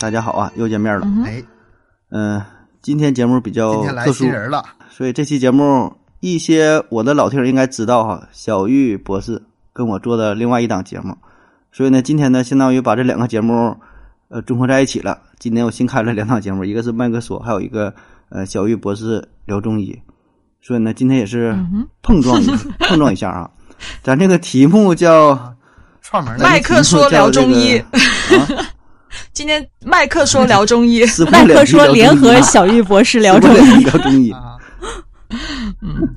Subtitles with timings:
[0.00, 1.06] 大家好啊，又见面了。
[1.26, 1.42] 哎，
[2.08, 2.42] 嗯、
[2.80, 9.42] 今天节目比较今天来特殊新，人了，所以这期节目一些我的老听友应该知道哈，小玉博士
[9.74, 11.14] 跟我做的另外一档节目，
[11.70, 13.76] 所以呢，今天呢，相当于把这两个节目
[14.28, 15.20] 呃综合在一起了。
[15.38, 17.94] 今天我新开了两档节目，一个是麦克说，还有一个
[18.30, 20.00] 呃小玉博士聊中医，
[20.62, 21.54] 所以呢，今天也是
[22.02, 22.56] 碰撞一下，
[22.88, 23.50] 碰撞一下啊。
[24.02, 25.54] 咱这个题目叫
[26.00, 27.82] 串门的麦克说聊中医
[29.32, 34.30] 今天麦克说聊中医， 麦克说联合小玉博士聊中医，聊中医。
[34.30, 34.56] 啊，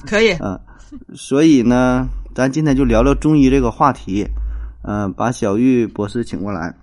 [0.05, 0.59] 可以，嗯，
[1.15, 4.27] 所以呢，咱今天就聊聊中医这个话题，
[4.83, 6.75] 嗯、把小玉博士请过来，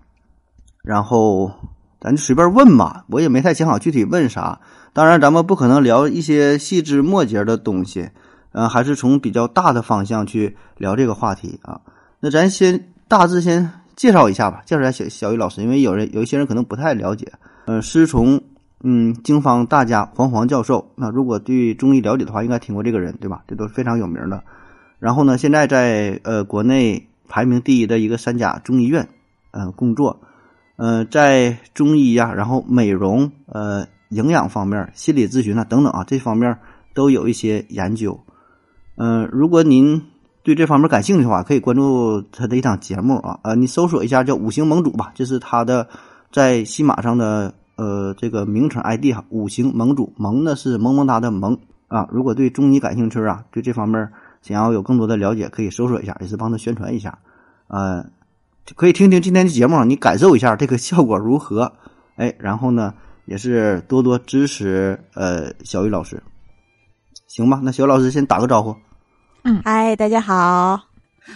[0.82, 1.52] 然后
[2.00, 4.60] 咱就随便问吧，我也没太想好具体问啥。
[4.92, 8.10] 当然，咱们不可能聊一些细枝末节的东西，
[8.52, 11.80] 嗯、还是从比较大的方向去聊这个话题啊。
[12.18, 13.70] 那咱先大致先
[14.00, 17.30] 介绍一下吧，介绍一下小小玉老师，因为有人有一些人可能不太了解。
[17.66, 18.40] 呃，师从
[18.82, 23.42] 嗯经方大家黄黄教授，那如果对中医了解的话，应该听过这个人对吧？
[23.46, 24.42] 这都是非常有名的。
[24.98, 29.06] 然后呢，现在在呃国内排名第一的一个三甲中医院
[29.50, 30.18] 呃工作，
[30.76, 36.56] 呃在中医呀、然后美容呃营养方面、心理咨询啊等等啊这方面
[36.94, 38.18] 都有一些研究。
[38.96, 40.02] 嗯、如果您
[40.50, 45.86] 对这方面感兴趣的话，可以关注他的一档节目啊，呃，你搜索一下叫“五行盟主”吧，这是他的
[46.32, 52.08] 在西马上的呃这个名称 ID 哈，“五行盟主”，盟呢是萌萌哒的萌啊。
[52.10, 54.10] 如果对中医感兴趣啊，对这方面
[54.42, 57.16] 想要有更多的了解，可以搜索一下，也是帮他宣传一下，
[57.68, 58.04] 呃，
[58.74, 61.70] 可以听听今天的节目，你感受一下这个效果如何，
[62.16, 62.92] 哎，然后呢，
[63.24, 66.20] 也是多多支持呃小雨老师，
[67.28, 67.60] 行吧？
[67.62, 68.74] 那小雨老师先打个招呼。
[69.64, 70.80] 嗨，大家好，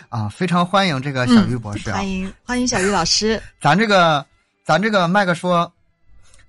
[0.09, 1.97] 啊，非常欢迎这个小玉博士啊。
[1.97, 2.09] 欢！
[2.09, 4.25] 迎欢迎小玉老师，咱这个
[4.65, 5.71] 咱这个麦克说，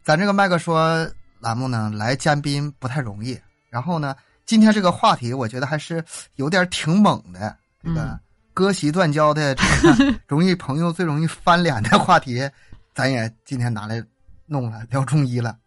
[0.04, 1.08] 咱这个麦克说
[1.40, 3.40] 栏目呢，来嘉宾不太容易。
[3.70, 4.16] 然后呢，
[4.46, 6.04] 今天这个话题我觉得还是
[6.36, 8.20] 有点挺猛的，这个嗯。
[8.54, 12.50] 割席断交的这个 容易朋友最容易翻脸的话题，
[12.94, 14.02] 咱也今天拿来
[14.46, 15.58] 弄了，聊中医了。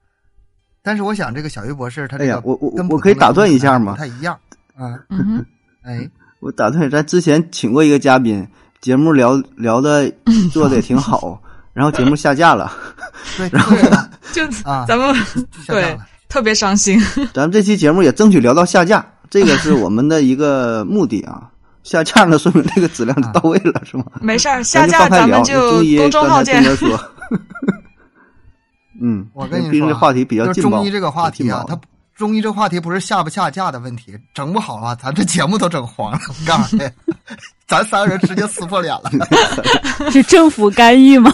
[0.81, 3.93] 但是我想，这个小鱼博士他这个哎呀我我跟我可以打断一下吗？
[3.93, 4.35] 不太一样，
[4.75, 5.47] 啊，嗯哼，
[5.89, 6.09] 哎，
[6.41, 8.47] 我打断，咱之前请过一个嘉宾，
[8.81, 10.13] 节目聊聊的
[10.53, 11.41] 做的也挺好，
[11.73, 12.71] 然后节目下架了。
[13.39, 13.61] 对对
[14.33, 15.15] 就啊，咱们
[15.51, 15.99] 就下架了。
[16.29, 17.01] 特别伤心，
[17.33, 21.49] 咱们这期节目也争取聊到下架，这个是我们的一个目的啊。
[21.85, 24.05] 下架了，说明这个质量就到位了，是吗？
[24.21, 26.91] 没事儿，下架咱们就公众号见刚才东。
[26.91, 27.11] 哥说，
[29.01, 30.71] 嗯，我跟你说啊，这话题比较劲爆。
[30.71, 31.81] 中医这个话题啊，它
[32.19, 36.19] 中医这话题不是下不下架的问题，整不好啊，咱这节目都整黄了。
[36.29, 36.83] 我 告诉你，
[37.69, 39.09] 咱三个人直接撕破脸了。
[40.11, 41.33] 是政府干预吗？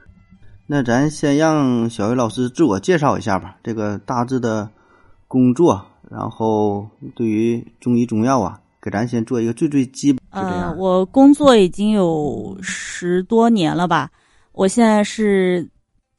[0.66, 4.66] 那咱先让小鱼老师自我介绍一下吧，这个大致的
[5.28, 14.08] 工作，然后对于中医中药啊，给咱先做一个最最基本，就这呃，我工作已经有十多年了吧，
[14.52, 15.68] 我现在是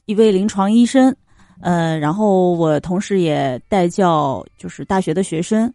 [0.05, 1.15] 一位临床医生，
[1.65, 5.73] 呃，然后我同时也带教就是大学的学生，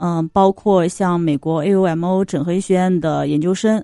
[0.00, 3.80] 嗯、包括像美国 AUMO 整合医学院的研究生，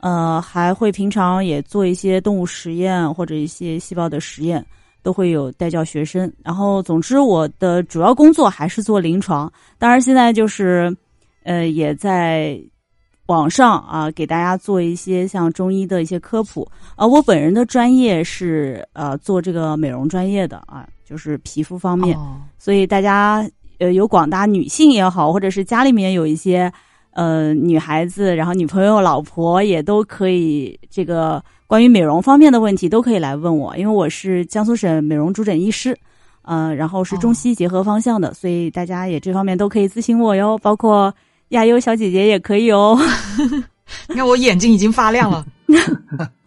[0.00, 4.64] 呃，还会平常也做一些动物实验或者一些细胞的实验，
[5.02, 6.32] 都会有带教学生。
[6.42, 10.96] 然后，总之我的主要工作还是做临床，当然现在就是，
[11.42, 12.58] 呃，也在
[13.26, 16.66] 网上啊给大家做一些像中医的一些科普。
[16.96, 22.16] 啊，我本人的专业是呃做这个美容专业的啊，就是皮肤方面。
[22.16, 23.46] 哦所以大家
[23.78, 26.72] 呃有广大女性也好，或者是家里面有一些
[27.10, 35.94] 呃女孩子，然后女朋友、老婆也都可以这个关于美容方面的问题都可以来问我，因为我是江苏省美容主诊医师，
[36.42, 41.14] 呃，然后是中西结合方向的，所以大家也这方面都可以咨询我哟，包括
[41.48, 42.98] 亚优小姐姐也可以哦。
[44.08, 45.44] 你看我眼睛已经发亮了，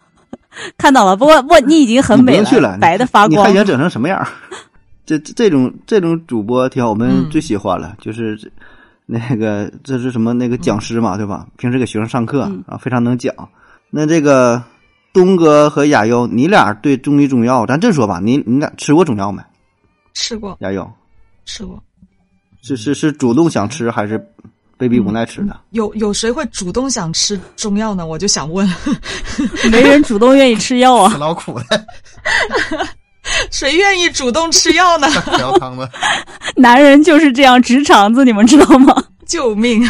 [0.78, 3.52] 看到了，不过不过你已经很美了，白的发光你还。
[3.54, 4.26] 想整成什么样？
[5.06, 8.38] 这这这种这种主播挺好，我们嗯最喜欢了，就是
[9.06, 11.46] 那个这是什么那个讲师嘛，对吧？
[11.56, 13.34] 平时给学生上课嗯啊，非常能讲。
[13.90, 14.62] 那这个
[15.14, 19.42] 东哥和亚优，你俩对中医中药，咱这么说吧，你你俩吃过中药没？
[20.12, 20.86] 吃过亚优
[21.46, 21.82] 吃过，
[22.60, 24.22] 是是是主动想吃还是
[24.78, 25.54] 被逼无奈吃的？
[25.70, 28.06] 有有谁会主动想吃中药呢？
[28.06, 28.66] 我就想问，
[29.70, 31.18] 没人主动愿意吃药啊死。
[31.18, 31.64] 劳苦了
[33.50, 35.06] 谁愿意主动吃药呢？
[35.36, 35.86] 聊汤子，
[36.56, 38.94] 男人就是这样直肠子，你们知道吗？
[39.26, 39.86] 救命！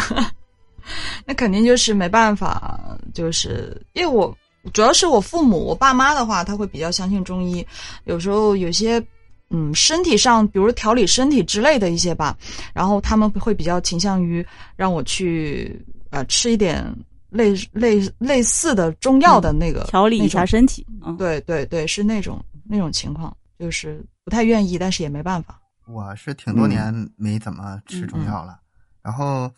[1.25, 2.79] 那肯定就是没办法，
[3.13, 4.35] 就是因为我
[4.73, 7.65] 主要是我父母，我爸妈的话，他会比较相信中医。
[8.05, 9.01] 有时候有些
[9.49, 12.37] 嗯身体上，比如调理身体之类的一些吧，
[12.73, 16.85] 然后他们会比较倾向于让我去呃吃一点
[17.29, 20.85] 类类类似的中药的那个、调理一下身体。
[21.05, 25.59] 嗯，对对对，是那种那种情况，就是不太愿意，但是也没办法。
[25.87, 28.59] 我是挺多年没怎么吃中药了，
[29.01, 29.51] 然后，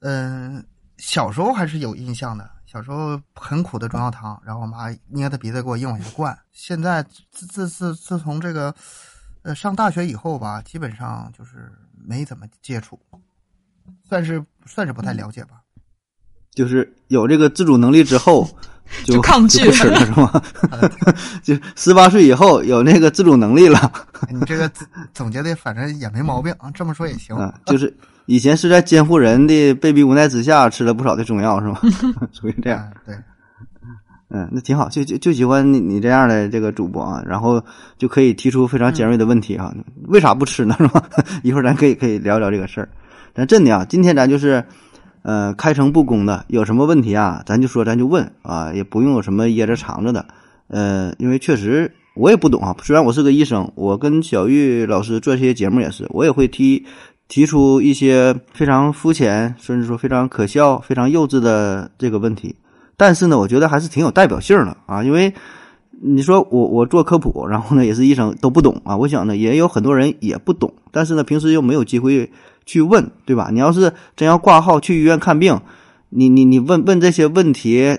[0.00, 0.62] 嗯、
[0.98, 2.50] 小时候还是有印象的。
[2.66, 6.36] 小时候很苦的中药汤，然后我妈捏着鼻子给我硬往下灌。
[6.50, 7.00] 现在
[7.30, 8.74] 自自自自从这个，
[9.44, 11.70] 呃，上大学以后吧，基本上就是
[12.06, 12.98] 没怎么接触，
[14.08, 15.60] 算是算是不太了解吧。
[16.54, 18.48] 就是有这个自主能力之后，
[19.04, 20.42] 就就抗拒吃了是吗？
[21.42, 23.92] 就十八岁以后有那个自主能力了
[24.30, 27.34] 你这个总总结的反正也没毛病啊，这么说也行。
[27.36, 27.94] 啊，就是
[28.26, 31.80] 以前是在监护人的被逼无奈之下吃了不少的中药是吗？
[32.32, 32.88] 属于这样。
[32.90, 33.18] 嗯对，
[34.36, 37.62] 嗯，那挺好，就就就喜欢你你这样的这个主播啊，然后
[37.96, 39.72] 就可以提出非常尖锐的问题啊，
[40.08, 40.74] 为啥不吃呢？
[40.80, 41.08] 是吧？
[41.44, 42.88] 一会儿咱可以可以聊聊这个事儿。
[43.32, 44.64] 咱真的啊，今天咱就是
[45.22, 50.26] 呃开诚布公的，有什么问题啊，咱就说咱就问啊，也不用有什么掖着藏着的。
[50.66, 56.84] 呃，因为确实我也不懂啊，虽然我是个医生，我跟小玉老师做这些节目也是，我也会提
[57.28, 62.56] 提出一些非常肤浅，甚至说非常可笑、非常幼稚的这个问题。
[62.96, 65.32] 但是呢，我觉得还是挺有代表性的啊，因为
[66.00, 72.30] 你说我我做科普，然后呢也是医生都不懂啊，我想呢也有很多人也不懂，但是呢平时又没有机会
[72.66, 73.48] 去问，对吧？
[73.52, 75.60] 你要是真要挂号去医院看病，
[76.10, 77.96] 你你你问问这些问题，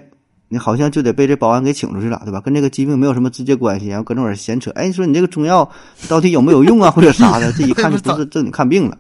[0.50, 2.40] 你好像就得被这保安给请出去了，对吧？
[2.40, 5.70] 跟这个疾病没有什么直接关系，然后搁那会儿闲扯，哎，你说你这个中药
[6.08, 8.98] 到底有没有用啊，或者啥的，这一看就不是 正经看病了。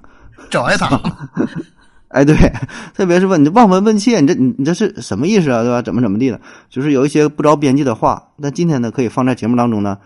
[0.49, 1.01] 找挨打。
[2.15, 2.33] 哎，对，
[2.93, 5.81] 特别是问你望闻问切，你这你你这是什么意思啊，对吧？
[5.81, 6.39] 怎么怎么地的，
[6.69, 8.29] 就是有一些不着边际的话。
[8.37, 9.97] 那今天呢，可以放在节目当中呢，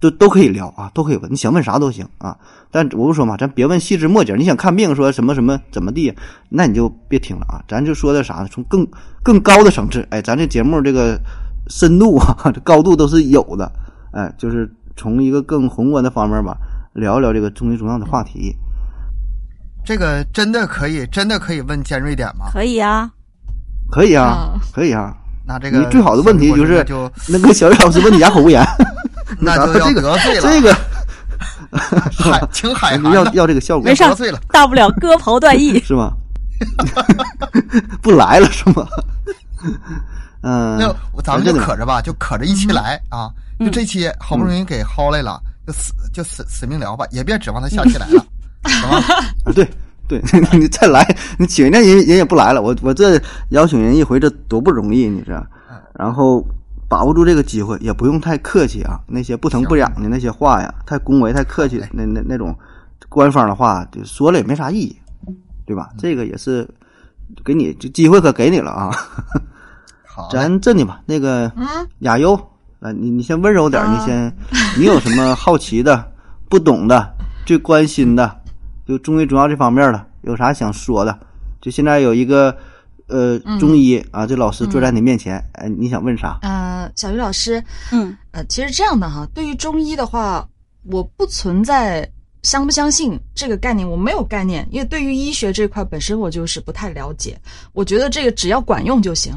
[0.00, 2.36] 都都可以聊啊，都可以问，你想问啥都行啊。
[2.72, 6.12] 但我不说嘛，咱别问细枝末节，你想看病说什么什么怎么地，
[6.48, 7.62] 那你就别听了啊。
[7.68, 8.48] 咱就说的啥呢？
[8.50, 8.84] 从更
[9.22, 11.16] 更高的层次，哎，咱这节目这个
[11.68, 13.70] 深度啊， 这高度都是有的，
[14.10, 16.56] 哎，就是从一个更宏观的方面吧，
[16.94, 18.56] 聊聊这个中医中药的话题。
[19.84, 22.46] 这个真的可以，真的可以问尖锐点吗？
[22.52, 23.10] 可以啊。
[23.90, 25.14] 可以啊啊，可以啊。
[25.46, 28.66] 那这个你最好的问题就是那就那个小雨老师问你哑口无言，
[29.38, 30.74] 那就要这个得罪了，这个
[32.18, 34.40] 海请海涵要要这个效果没事儿得罪了。
[34.48, 35.78] 大不了割袍断义。
[35.84, 36.12] 是吗？
[38.00, 38.86] 不来了是吗？
[40.42, 43.28] 嗯，那咱们就可着吧，就可着一期来啊！
[43.60, 48.24] 就嗯这期好不容易给薅来了，就死就死死命聊吧，也别指望他下期来了？
[49.44, 49.68] 啊对
[50.06, 50.22] 对，
[50.58, 51.02] 你再来，
[51.38, 53.20] 你请人家人人也不来了，我我这
[53.50, 55.32] 邀请人一回，这多不容易，你这，
[55.94, 56.44] 然后
[56.88, 62.54] 把握住这个机会，也不用太客气啊，那些不疼不痒的那些话呀，太恭维、太客气的那那那种
[63.08, 64.96] 官方的话，就说了也没啥意义，
[65.64, 65.88] 对吧？
[65.96, 66.68] 这个也是
[67.42, 68.90] 给你这机会可给你了啊。
[70.06, 71.66] 好嘞，咱这的吧，那个嗯，
[72.00, 72.34] 亚优，
[72.80, 74.30] 啊，你你先温柔点你先，
[74.78, 76.12] 你有什么好奇的、
[76.48, 77.14] 不懂的、
[77.46, 78.40] 最关心的，
[78.86, 81.18] 就中医中药这方面的，有啥想说的？
[81.60, 82.56] 就现在有一个
[83.06, 86.38] 呃嗯中医啊，这老师坐在你面前，哎，你想问啥？
[86.42, 87.62] 呃，小鱼老师，
[87.92, 90.46] 嗯呃，其实这样的哈，对于中医的话，
[90.84, 92.06] 我不存在
[92.42, 97.40] 相不相信这个概念，我没有概念，因为对于医学这块本身我就是不太了解。
[97.72, 99.34] 我觉得这个只要管用就行。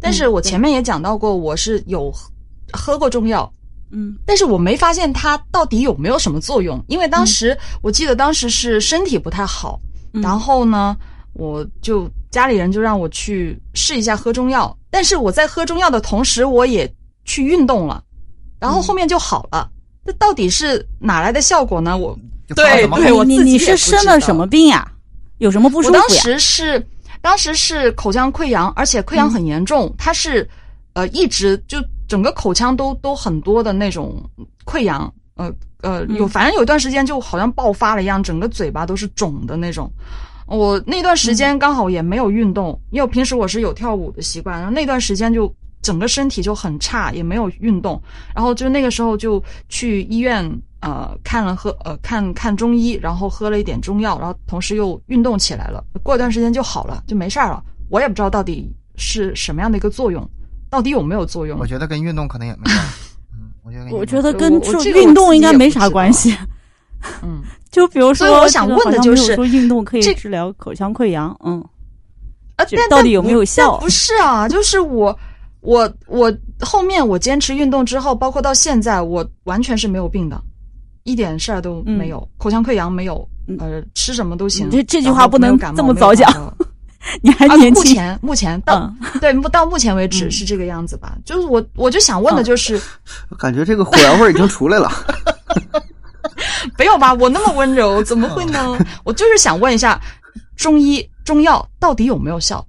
[0.00, 2.30] 但是我前面也讲到过，我是有喝
[2.72, 3.52] 喝过中药，
[3.92, 9.80] 嗯但是我没发现它到底有没有什么作用，因为当时、我记得当时是身体不太好，
[10.12, 10.96] 嗯然后呢，
[11.32, 16.92] 我就家里人就让我去试一下喝中药，但是我在喝中药的同时，我也
[17.24, 18.02] 去运动了，
[18.58, 19.68] 然后后面就好了。
[20.04, 21.96] 这到底是哪来的效果呢？
[21.96, 22.18] 我
[22.56, 24.90] 对我你你自己是生了什么病呀？
[25.38, 26.08] 有什么不舒服我当？
[26.10, 26.86] 时是
[27.20, 30.48] 当时是口腔溃疡，而且溃疡很严重，它是
[30.94, 31.78] 呃一直就
[32.10, 34.20] 整个口腔都都很多的那种
[34.64, 35.48] 溃疡，呃
[35.80, 39.88] 呃有嗯反正有一段时间就好像爆发了一样，整个嘴巴都是肿的那种。
[40.48, 48.02] 我那段时间刚好也没有运动，因为我平时我是有跳舞的习惯，然后那段时间就整个身体就很差，也没有运动，
[48.34, 50.44] 然后就那个时候就去医院
[50.80, 57.62] 呃看了喝呃看看中医，然后喝了一点中药，然后同时又运动起来了，过一段时间就好了，就没事儿了。
[57.88, 60.28] 我也不知道到底是什么样的一个作用，
[60.70, 61.66] 到底有没有作用我？
[61.66, 63.30] 觉得跟运动可能也没关系。
[63.32, 66.36] 嗯，我觉得跟运动我觉得跟这个运动应该没啥关系。
[67.22, 71.60] 嗯， 就比如说，所以我想问的就是运动可以治疗口腔溃疡，嗯，
[72.56, 75.18] 啊，但到底有没有效不是啊，就是我
[75.60, 80.40] 我我后面我坚持运动之后，包括到现在，我完全是没有病的，
[81.04, 83.26] 一点事儿都没有，口腔溃疡没有，
[83.58, 84.68] 呃，吃什么都行。
[84.70, 86.30] 这这句话不能这么早讲，
[87.22, 87.82] 你还啊，年轻。
[87.82, 91.14] 目前 目前到、对到目前为止是这个样子吧？
[91.24, 92.80] 就是我我就想问的就是，
[93.30, 94.90] 我感觉这个火药味儿已经出来了。
[96.78, 97.12] 没有吧？
[97.14, 98.78] 我那么温柔，怎么会呢？
[99.04, 99.98] 我就是想问一下，
[100.56, 102.64] 中医中药到底有没有效？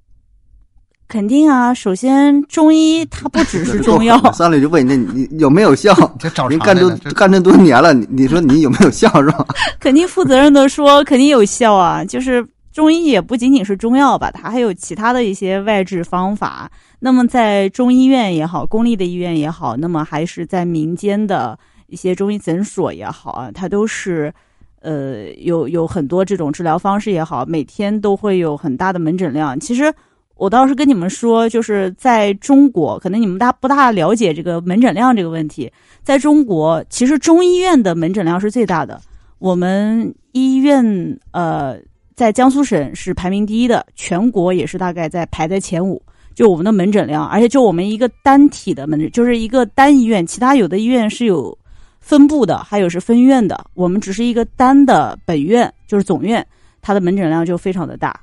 [1.08, 5.94] 肯定啊，首先中医它不只是中药，上来就问你，你有没有效？
[6.18, 9.46] 这找您干这干这多年了，你你说你有没有效是吧？
[9.78, 12.04] 肯定负责任的说，肯定有效啊。
[12.06, 16.72] 就是中医也不仅仅是中药吧，它还有其他的一些外治方法。
[17.00, 24.34] 那么在中医院也好，公立的医院也好，那么还是在民间的一些中医诊所也好啊，它都是
[24.82, 29.60] 呃有有很多这种治疗方式也好，每天都会有很大的门诊量。
[29.60, 29.94] 其实。
[30.38, 35.72] 我倒是跟你们说，就是在中国，可能你们大不大了解这个门诊量这个问题。
[36.01, 39.00] 在中国，其实中医院的门诊量是最大的。
[39.38, 41.78] 我们医院呃，
[42.22, 46.00] 在江苏省是排名第一的，全国也是大概在排在前五。
[46.36, 51.58] 就我们的门诊量，而且就我们一个单体的门诊，就是一个单医院，其他有的医院是有
[52.00, 53.66] 分部的，还有是分院的。
[53.74, 56.46] 我们只是一个单的本院，就是总院，
[56.80, 58.16] 它的门诊量就非常的大。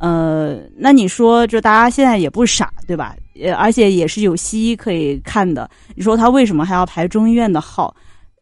[0.00, 3.14] 呃，那你说，就大家现在也不傻，对吧？
[3.40, 5.70] 呃，而且也是有西医可以看的。
[5.94, 7.94] 你说他为什么还要排中医院的号？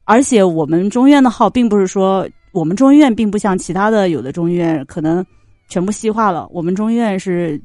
[0.05, 5.25] 而且我们中医院的号，并不是说我们中医院并不像其他的有的中医院可能
[5.69, 6.47] 全部西化了。
[6.51, 7.61] 我们中医院是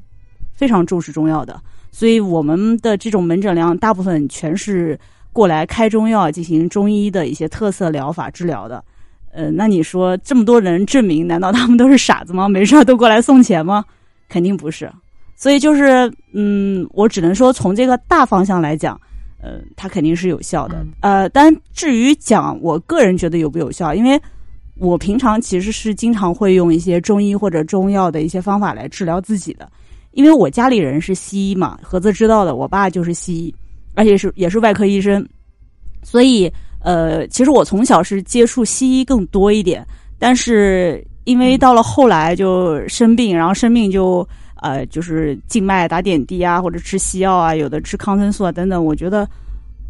[0.52, 1.60] 非常重视中药的，
[1.92, 4.98] 所以我们的这种门诊量大部分全是
[5.32, 8.82] 过来开中药进行中医的一些特色疗法治疗的。
[9.30, 12.48] 呃，那你说这么多人证明，难道他们都是傻子吗？
[12.48, 13.84] 没事都过来送钱吗？
[14.28, 14.90] 肯定不是。
[15.36, 19.00] 所以就是，嗯，我只能说从这个大方向来讲，
[19.40, 20.84] 呃，它肯定是有效的。
[21.00, 24.20] 呃，但至于讲我个人觉得有不有效，因为
[24.78, 29.70] 我平常其实是经常会用一些中医或者中药的一些方法来治疗自己的，
[30.12, 33.54] 因为我家里人是西医嘛，盒子知道的，我爸就是西医，
[33.94, 35.26] 而且是也是外科医生，
[36.02, 36.50] 所以。
[36.80, 39.84] 呃，其实我从小是接触西医更多一点，
[40.16, 44.26] 但是因为到了后来就生病，然后生病就
[44.62, 49.28] 呃就是静脉打点滴啊，或者吃西药啊，有的吃抗生素啊等等，我觉得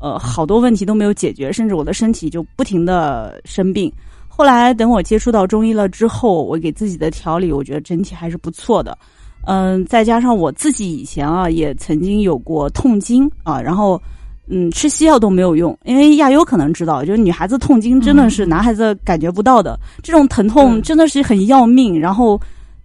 [0.00, 3.92] 呃好多问题都没有解决，甚至我的身体就不停的生病。
[4.38, 8.96] 后来等我接触到中医了之后，我给自己的调理，我觉得整体还是不错的。
[9.46, 14.00] 嗯，再加上我自己以前啊也曾经有过痛经啊，然后。
[14.50, 22.00] 嗯，吃西药都没有用，因为亚优可能知道，就是女孩子痛经真的是男孩子感觉不到的，嗯、这种疼痛真的是很要命。
[22.00, 22.40] 然后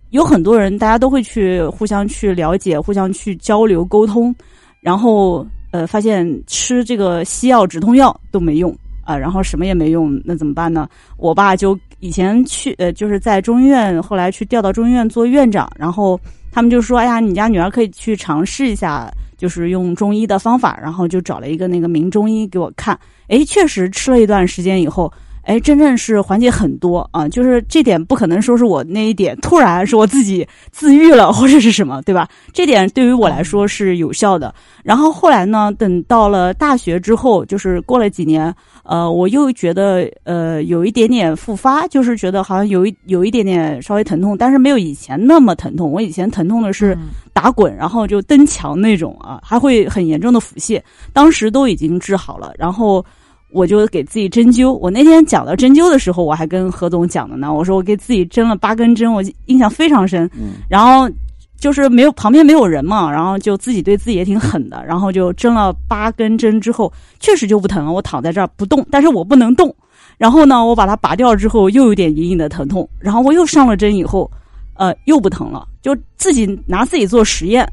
[0.09, 4.35] 有很多人，大家都会去互相去了解，互相去交流沟通，
[4.81, 10.87] 然后呃，发现吃这个西药止痛药都没用啊、然后什么也没用，那怎么办呢？
[11.17, 16.19] 我爸就以前去呃，就是在中医院，后来去调到中医院做院长，然后
[16.51, 25.11] 他们就说：“哎呀，你家女儿可以去尝试一下。”就是用中医的方法，然后就找了一个那个名中医给我看，哎，确实吃了一段时间以后，
[25.43, 27.27] 哎，真正是缓解很多啊。
[27.29, 32.27] 就是这点不可能说是我那一点突然是我自己自愈了或者是什么，对吧？
[32.51, 34.53] 这点对于我来说是有效的。
[34.83, 45.91] 然后后来呢，等到了大学之后，就是过了几年，呃，我又觉得呃有一点点复发，就是觉得好像有一有一点点稍微疼痛，但是没有以前那么疼痛。
[45.91, 46.97] 我以前疼痛的是。
[47.35, 50.79] 打滚，然后就蹬墙那种啊，还会很严重的腹泻，
[51.11, 52.53] 当时都已经治好了。
[52.59, 53.03] 然后
[53.53, 54.73] 我就给自己针灸。
[54.73, 57.53] 我那天讲到针灸的时候，我还跟何总讲的呢。
[57.53, 60.29] 我说我给自己针了八根针，我印象非常深。
[60.35, 61.09] 嗯，然后
[61.57, 67.91] 就是没有旁边没有人嘛，然后就自己对自己也挺狠的， 然后就针了八根针之后，确实就不疼了。
[67.91, 69.73] 我躺在这儿不动，但是我不能动。
[70.17, 72.87] 然后呢，我把它拔掉之后，又有点隐隐的疼痛。
[72.99, 74.29] 然后我又上了针以后。
[74.75, 77.63] 呃，又不疼了，就自己拿自己做实验，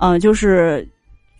[0.00, 0.84] 嗯、呃，就是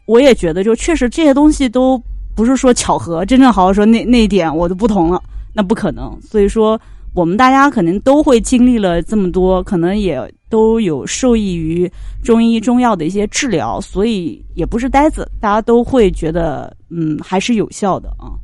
[0.06, 2.00] 我也觉得，就确实这些东西都
[2.38, 5.20] 不是说巧合，真正好好说那那一点我都不同了，
[5.52, 6.16] 那不可能。
[6.22, 6.80] 所以说，
[7.12, 11.90] 我们大家可能都会经历了这么多，可能也都有受益于
[12.22, 18.38] 中医中药的一些治疗，所以也不是呆子，大家都会觉得，嗯，还是有效的啊。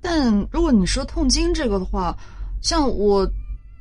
[0.00, 2.16] 但如果你说痛经这个的话，
[2.62, 3.28] 像我。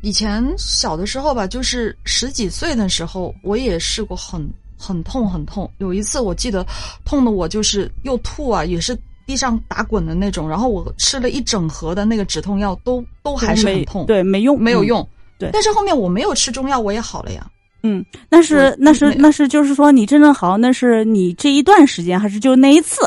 [0.06, 4.46] 以前小的时候吧，就是十几岁的时候，我也试过很
[4.84, 5.70] 很痛很痛。
[5.78, 6.66] 有一次我记得
[7.06, 10.50] 痛的我就是又吐啊，也是地上打滚的那种。
[10.50, 15.00] 然后我吃了一整盒的那个止痛药，都都还是很痛，对，没用，没有用。
[15.02, 15.10] 嗯、
[15.40, 17.50] 对，但是后面我没有吃中药，我也好了呀。
[17.84, 23.02] 嗯，那是那是那那是就是说你真正好，那是你这一段时间，还是就那一次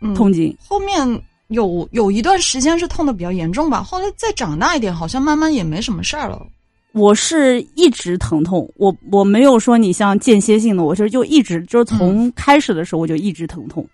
[0.00, 0.56] 嗯，痛经？
[0.66, 6.44] 后面有有一段时间是痛的比较严重吧，后来再长大一点，好像慢慢也没什么事儿了。
[6.92, 13.86] 我是一直疼痛，我我没有说你像间歇性的，我是就一直就是从开始的时候我就一直疼痛，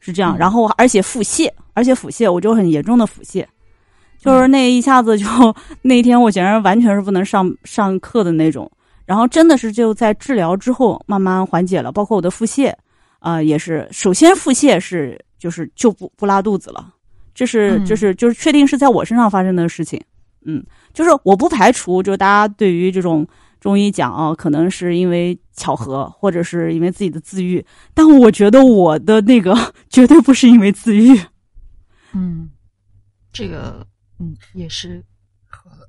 [0.00, 0.36] 是这样。
[0.36, 3.44] 嗯然后而且腹泻，而且腹泻我就很严重的腹泻，
[4.18, 5.26] 就是那一下子就
[5.82, 8.70] 那一天我简直完全是不能上上课的那种。
[9.06, 12.72] 然后真的是就在治疗之后慢慢缓解了，包括我的腹泻
[13.18, 13.88] 啊、也是。
[13.90, 16.92] 首先腹泻是就是就不不拉肚子了，
[17.34, 20.13] 这是嗯这是就是确定是在我身上发生的事情，嗯。
[20.92, 23.26] 就是我不排除，就是大家对于这种
[23.60, 29.56] 中医讲啊，可能是因为巧合，或者是因为自己的自愈，但我觉得我的那个
[29.90, 31.18] 绝对不是因为自愈。
[32.12, 32.48] 嗯，
[33.32, 33.86] 这个
[34.20, 35.02] 嗯也是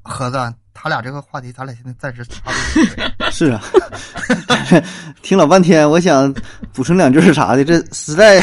[0.01, 0.37] 盒子，
[0.73, 3.01] 他俩这个话题，咱俩现在暂时插不进去。
[3.31, 3.61] 是啊，
[5.21, 6.33] 听老半天，我想
[6.73, 8.39] 补充两句是啥的，这实在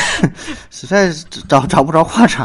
[0.70, 1.10] 实在
[1.48, 2.44] 找找不着话茬，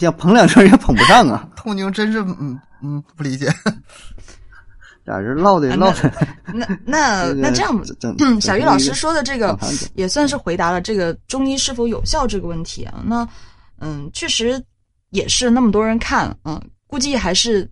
[0.00, 1.48] 想捧两句也捧不上啊。
[1.56, 3.52] 痛经真是嗯嗯不理解。
[5.04, 6.12] 俩人唠的啊唠的，
[6.52, 9.56] 那那 那这样，小玉老师说的这个
[9.94, 13.04] 也算是回答了这个中医是否有效这个问题啊。
[13.06, 13.28] 那
[13.78, 14.60] 嗯，确实
[15.10, 17.70] 也是那么多人看，嗯，估计还是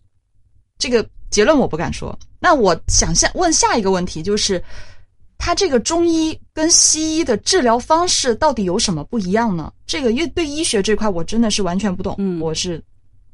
[0.78, 2.16] 这个结论我不敢说。
[2.38, 4.62] 那我想下问下一个问题，就是
[5.46, 9.70] 它这个中医跟西医的治疗方式到底有什么不一样呢？
[9.86, 12.82] 这个因为对医学这块我真的是完全不懂，嗯我是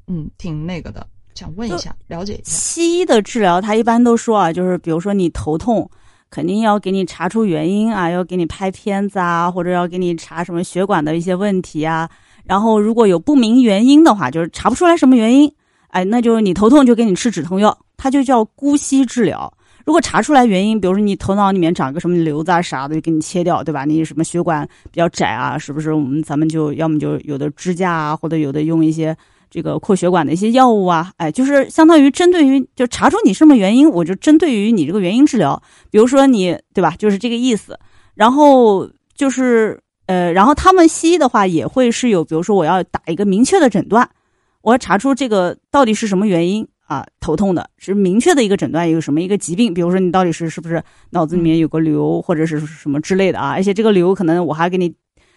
[0.09, 2.51] 嗯挺那个的，想问一下，了解一下。
[2.51, 5.89] 西医的治疗，他一般都说啊，就是比如说你头痛，
[6.31, 12.11] 肯定要给你查出原因啊，要给你拍片子啊，或者要给你查什么血管的一些问题啊。
[12.43, 15.55] 然后如果有不明原因的话，就是查不出来什么原因，
[15.91, 19.53] 哎，那就是你头痛就给你吃止痛药，它就叫姑息治疗。
[19.85, 23.85] 如果查出来原因，比如说你头脑里面长个什么瘤子啊啥的，就给你切掉，对吧？
[23.85, 25.93] 你什么血管比较窄啊，是不是？
[25.93, 29.17] 我们咱们就要么就有的支架啊，或者有的用一些
[29.51, 35.61] 这个扩血管的一些药物啊，哎，就是相当于针对于就查出你什么原因，我就针对于你这个原因治疗。
[35.91, 37.79] 比如说你对吧，就是这个意思。
[38.15, 44.09] 然后就是呃，然后他们西医的话也会是有，比如说我要打一个明确的诊断，
[44.63, 54.93] 我要查出这个到底是什么原因啊，头痛的是明确的一个诊断，有什么一个疾病，比如说你到底是是不是脑子里面有个瘤或者是什么之类的啊，而且这个瘤可能我还给你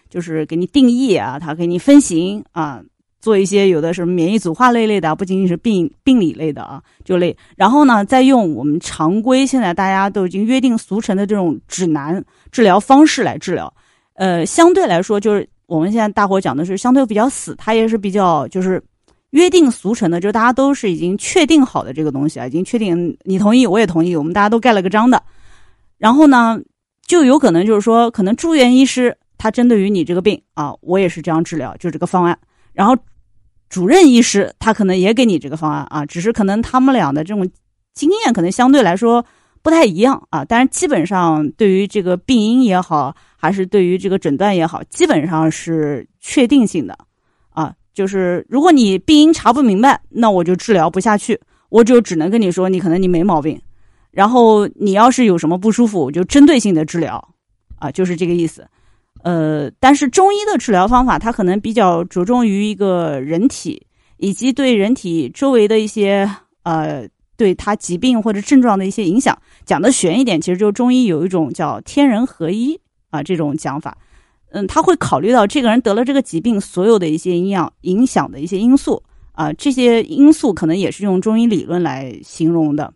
[0.09, 2.81] 就是给你定义啊，它给你分型啊。
[3.21, 7.37] 做一些有的什么免疫组化类类的啊，不仅仅是病病理类的啊，就类。
[7.55, 13.73] 然后呢，再用我们常规现在大家都已经约定俗成的这种指南治疗方式来治疗。
[14.15, 18.83] 呃，相对来说，就是我们现在大伙讲的是相对比较死，它也是比较就是
[19.33, 25.21] 约定俗成的，就是大家都是已经确定好的这个东西啊，已经确定你同意我也同意，我们大家都盖了个章的。
[25.97, 26.59] 然后呢，
[27.07, 32.37] 就有可能就是说，可能住院医师他针对于你这个病啊，我也是这样治疗，就这个方案。
[32.73, 32.95] 然后
[33.69, 37.49] 主任医师他可能也给你这个方案啊，只是可能他们俩的这种
[37.95, 39.25] 经验可能相对来说
[39.63, 40.45] 不太一样啊。
[40.45, 46.95] 但是基本上对于这个病因也好，还是对于这个诊断也好，基本上是确定性的。
[47.93, 53.59] 就是如果你病因查不明白，那我就治疗不下去，我就只能跟你说你可能你没毛病。
[54.11, 57.33] 然后你要是有什么不舒服，我就针对性的治疗
[57.77, 58.67] 啊，就是这个意思。
[59.23, 66.29] 呃，但是中医的治疗方法，它可能比较着重于一个人体以及对人体周围的一些
[66.63, 69.35] 呃，对它疾病或者症状的一些影响。
[69.65, 72.79] 讲的玄一点，其实就中医有一种叫天人合一
[73.09, 73.97] 啊这种讲法。
[74.53, 79.01] 嗯，他会考虑到这个人得了这个疾病所有的一些营养影响的一些因素
[79.33, 82.93] 啊，这些因素可能也是用中医理论来形容的。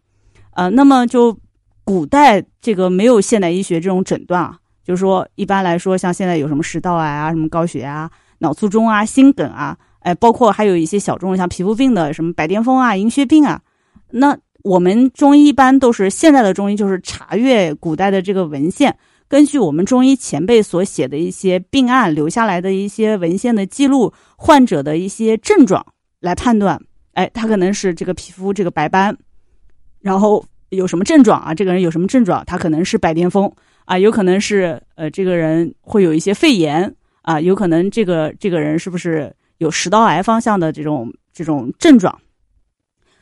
[0.54, 1.38] 呃，那么就
[1.84, 4.58] 古代这个没有现代医学这种诊断啊。
[4.84, 13.60] 就是说，一般来说，像现在有什么食道癌啊、什么高血压、脑卒中啊、心梗啊，哎，包括还有一些小众像皮肤病的，什么白癜风啊、银屑病啊。
[14.12, 25.86] 那我们中医一般都是现在的中医，就是查阅古代的这个文献，根据我们中医前辈所写的一些病案留下来的一些文献的记录，患者的一些症状
[26.20, 26.82] 来判断，
[27.14, 29.18] 哎，他可能是这个皮肤这个白斑，
[30.00, 31.54] 然后有什么症状啊？
[31.54, 32.44] 这个人有什么症状？
[32.46, 33.52] 他可能是白癜风。
[33.86, 42.20] 啊，有可能是呃，这个人会有一些肺炎啊，有可能这个这个人是不是有食道癌方向的这种这种症状？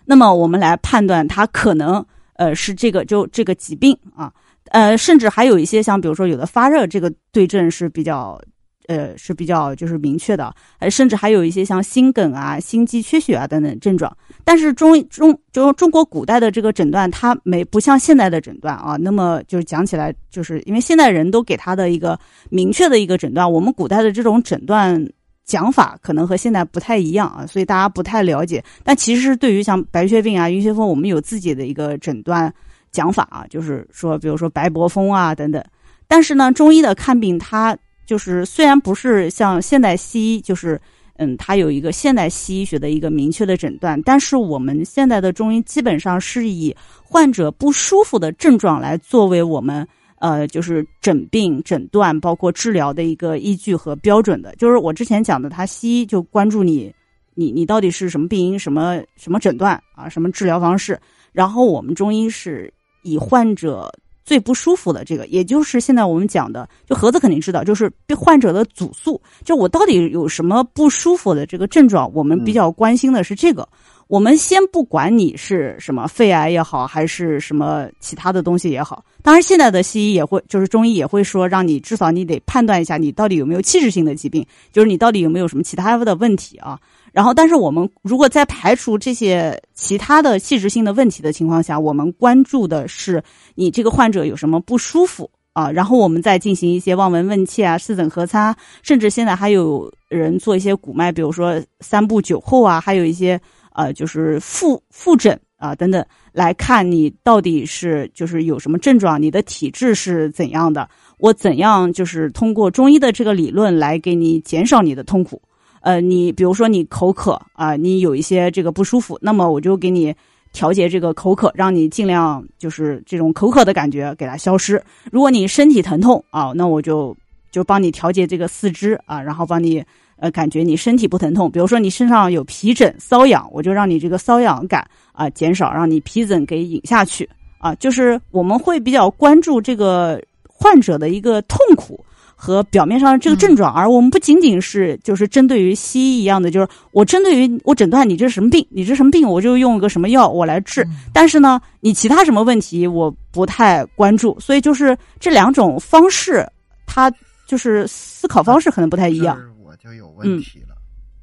[0.05, 4.33] 那么我们来判断他可能呃是这个就这个疾病啊，
[4.71, 8.39] 呃，甚至还有一些像比如说有的发热这个对症是比较
[8.87, 14.15] 呃是比较就是明确的，呃，甚至还有一些像心梗啊、心肌缺血啊等等症状。
[14.43, 25.03] 但是中中就中国古代的这个诊断，它没不像现代的诊断啊，那么就是讲起来，就是因为现代人都给他的一个明确的一个诊断，我们古代的这种诊断
[25.45, 28.63] 讲法可能和现在不太一样啊，所以大家不太了解。
[28.83, 32.53] 但其实对于像白血病啊、晕血风，我们有自己的一个诊断
[32.95, 35.61] 讲法啊，就是说，比如说白伯风啊等等。
[36.07, 40.79] 但是呢，中医的看病，它就是虽然不是像现代西医，就是
[41.17, 49.87] 嗯，它有一个现代西医学的一个明确的诊断，但是我们现在的中医基本上是以患者不舒服的症状来作为我们
[50.19, 54.53] 呃，就是诊病、诊断包括治疗的一个依据和标准的。
[54.55, 56.93] 就是我之前讲的，他西医就关注你，
[57.33, 60.99] 你你到底是什么病因、什么什么诊断啊、什么治疗方式，
[61.31, 62.71] 然后我们中医是
[63.05, 63.89] 以患者。
[64.25, 73.69] 最不舒服的这个，也就是现在我们讲的，就盒子肯定知道，就是被患者的主诉，就我到底有什么不舒服的这个症状，我们比较关心的是这个。
[74.07, 86.79] 我们先不管你是什么肺癌也好，还是什么其他的东西也好，当然现在的西医也会，就是中医也会说，让你至少你得判断一下你到底有没有器质性的疾病，就是你到底有没有什么其他的问题啊。
[87.15, 93.23] 然后，但是我们如果在排除这些其他的器质性的问题的情况下，我们关注的是
[93.55, 103.39] 你这个患者有什么不舒服啊，然后我们再进行一些望闻问切啊、四诊合参，甚至现在还有人做一些骨脉，比如说三步九后啊，还有一些
[103.71, 115.41] 呃，就是复复诊啊等等，来看你到底是就是有什么症状，你的体质是怎样的，我怎样就是通过中医的这个理论来给你减少你的痛苦。
[115.85, 120.11] 呃，你比如说你口渴啊，你有一些这个不舒服，那么我就给你
[120.51, 124.83] 调节这个口渴，让你尽量就是这种口渴的感觉给它消失。
[125.11, 127.15] 如果你身体疼痛啊，那我就
[127.51, 129.83] 就帮你调节这个四肢啊，然后帮你
[130.17, 131.51] 呃感觉你身体不疼痛。
[131.51, 137.75] 比如说你身上有皮疹瘙痒，我就让你这个瘙痒感啊减少，让你皮疹给引下去啊。
[137.75, 142.03] 就是我们会比较关注这个患者的一个痛苦。
[142.35, 150.85] 和表面上的这个症状，而我们不仅仅是就是针对于西医一样的，就是我针对于我诊断你这是什么病，你这什么病，我就用个什么药我来治。
[151.13, 156.45] 但是呢，你其他什么问题我不太关注，所以就是这两种方式，
[156.85, 157.11] 它
[157.47, 159.39] 就是思考方式可能不太一样。
[159.63, 160.75] 我就有问题了，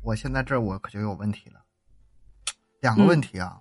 [0.03, 1.61] 我现在这我可就有问题了，
[2.81, 3.59] 两个问题啊，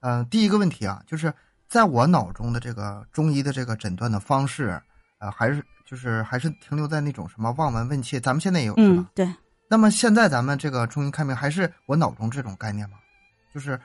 [0.00, 1.34] 嗯，第一个问题啊，就是
[1.68, 4.80] 在我脑中的这个中医的这个诊断的方式，
[5.18, 5.60] 呃，还是。
[5.84, 9.06] 就是还是停留在那种什么望闻问切，咱们现在也有是吧？
[9.14, 9.28] 对。
[9.68, 12.96] 那么现在咱们这个中医看病还是我脑中这种概念吗？
[13.52, 13.78] 就是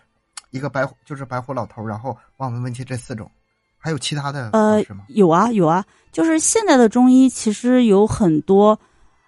[0.52, 3.30] 一个白就是白胡老头，然后望闻问切这四种，
[3.78, 8.80] 还有其他的呃有啊有啊，就是现在的中医其实有很多，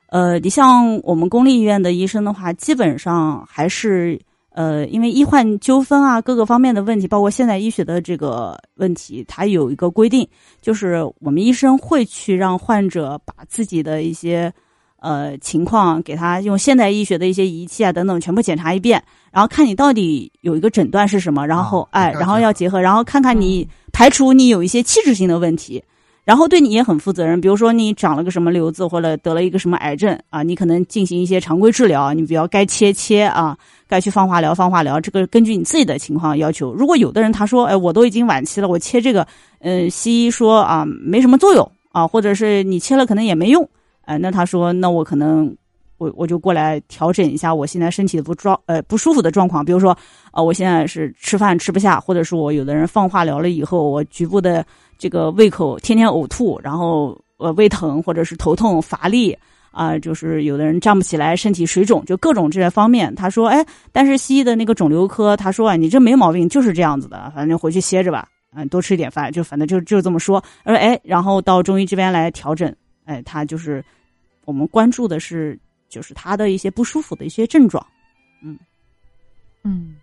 [0.07, 4.19] 呃，你像我们公立医院的医生的话，基本上还是。
[4.51, 10.27] 呃，因为医患纠纷啊，各个方面的问题，包括现代医学的这个问题，它有一个规定，
[10.61, 14.51] 就是我们医生会去让患者把自己的一些
[14.99, 25.83] 呃情况，给他用现代医学的一些仪器啊等等全部检查一遍，然后看你到底有一个诊断是什么，然后哎，然后要结合，然后看看你排除你有一些器质性的问题。
[26.29, 36.71] 然后对你也很负责任，比如说你长了个什么瘤子，或者得了一个什么癌症啊，你可能进行一些常规治疗，你比较该切切啊，该去放化疗放化疗，这个根据你自己的情况要求。
[36.71, 39.25] 如果有的人他说，哎，我都已经晚期了，我切这个，
[39.61, 43.67] 嗯，西医说啊没什么作用啊，或者是你切了可能也没用，
[44.05, 45.51] 哎，那他说，那我可能
[45.99, 49.95] 我我就过来调整一下我现在身体的不状呃不舒服的状况，比如说
[50.31, 54.65] 啊，我现在是吃饭吃不下，或者是我有的人放化疗了以后，我局部的。
[55.01, 59.33] 这个胃口天天呕吐，然后呃胃疼或者是头痛乏力
[59.71, 63.15] 啊，就是有的人站不起来，身体水肿，就各种这些方面。
[63.15, 70.43] 他说，哎，但是西医的那个肿瘤科，他说啊，你这没毛病，就是这样子的，反正回去歇着吧，嗯，多吃一点饭，就反正就就这么说。
[70.65, 73.81] 他说哎，然后到中医这边来调整，哎，他就是
[74.43, 75.57] 我们关注的是
[75.89, 77.85] 就是他的一些不舒服的一些症状，
[78.43, 78.57] 嗯
[79.63, 79.95] 嗯，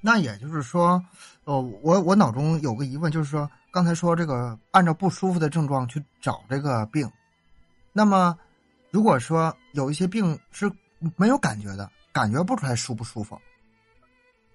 [0.00, 1.02] 那也就是说，
[1.44, 3.50] 哦，我我脑中有个疑问，就是说。
[3.70, 7.08] 刚才说这个按照不舒服的症状去找这个病，
[7.92, 8.36] 那么
[8.90, 10.72] 如果说有一些病是
[11.16, 13.38] 没有感觉的，感觉不出来舒不舒服，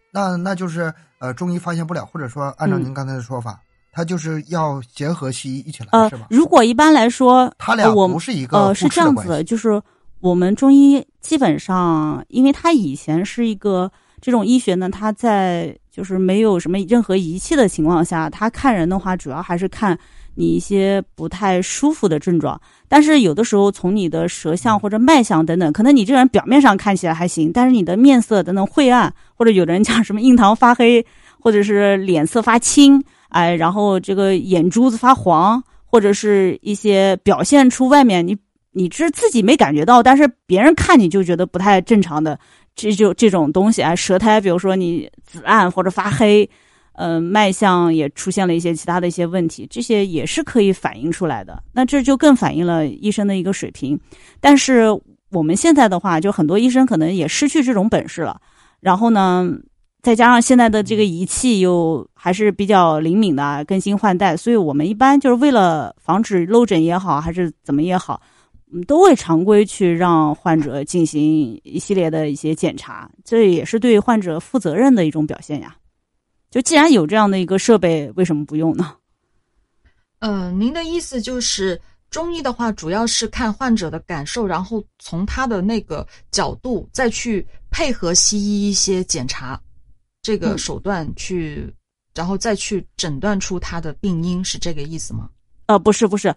[0.10, 3.62] 那那就是呃中医发现不了，或者说按照您刚才的说法，
[3.92, 6.26] 他就是要结合西医一起来，是吧？
[6.32, 9.80] 如果一般来说，他俩不是一个呃是这样子的，就是
[10.23, 15.77] 我们中医基本上，因为他以前是一个这种医学呢，他在。
[15.93, 19.95] 就是没有什么任何仪器的情况下，他看人的话，主要还是看
[20.33, 22.59] 你一些不太舒服的症状。
[22.88, 31.05] 但是有的时候从你的舌象或者脉象等等，可能你这人表面上看起来还行，但是你的面色等等晦暗，或者有的人讲什么印堂发黑，
[31.39, 38.36] 或者是脸色发青，哎，然后这个眼珠子发黄，或者是一些表现出外面你
[38.73, 42.38] 你是自己没感觉到，但是别人看你就觉得不太正常的。
[42.75, 46.49] 这就这种东西啊，舌苔，比如说你紫暗或者发黑，
[46.93, 51.62] 嗯，脉象也出现了一些其他的一些问题，这些也是可以反映出来的。
[51.73, 53.99] 那这就更反映了医生的一个水平。
[54.41, 54.86] 但是
[55.29, 58.41] 我们现在的话，就很多医生可能也失去这种本事了。
[58.79, 59.47] 然后呢，
[60.01, 68.19] 再加上现在的这个仪器又还是比较灵敏的，更新换代，所以我们一般就是为了防止漏诊也好，还是怎么也好。
[68.73, 75.77] 嗯，都会常规去让患者进行一系列的一些检查，这也是对患者负责任的一种表现呀。
[76.49, 78.95] 就既然有这样的一个设备，为什么不用呢？
[80.19, 89.59] 嗯，您的意思就是中医的话，主要是看患者的感受，然后从他的那个角度再去配合西医一些检查
[90.21, 91.73] 这个手段去，
[92.15, 95.29] 然后再去诊断出他的病因，是这个意思吗？
[95.65, 96.33] 呃，不是，不是。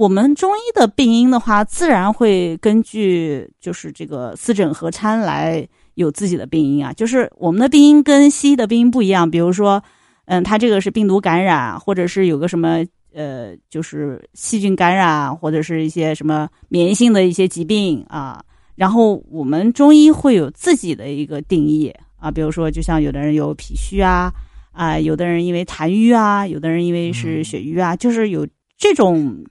[0.00, 6.90] 我们中医的病因的话，自然会根据就是这个四诊合参来有自己的病因啊。
[6.90, 9.84] 就是我们的病因跟西医的病因不一样，比如说，
[10.24, 12.82] 嗯，它这个是病毒感染，或者是有个什么
[13.12, 18.42] 呃，就是细菌感染，或者是一些什么免疫性的一些疾病啊。
[18.76, 24.32] 然后我们中医会有自己的一个定义啊，比如说，就像有的人有脾虚啊，
[24.72, 29.44] 啊，有的人因为痰瘀啊，有的人因为是血瘀啊，就是有这种。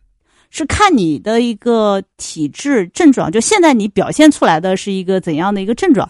[0.50, 6.10] 是看你的一个体质症状，就现在你表现出来的是一个怎样的一个症状，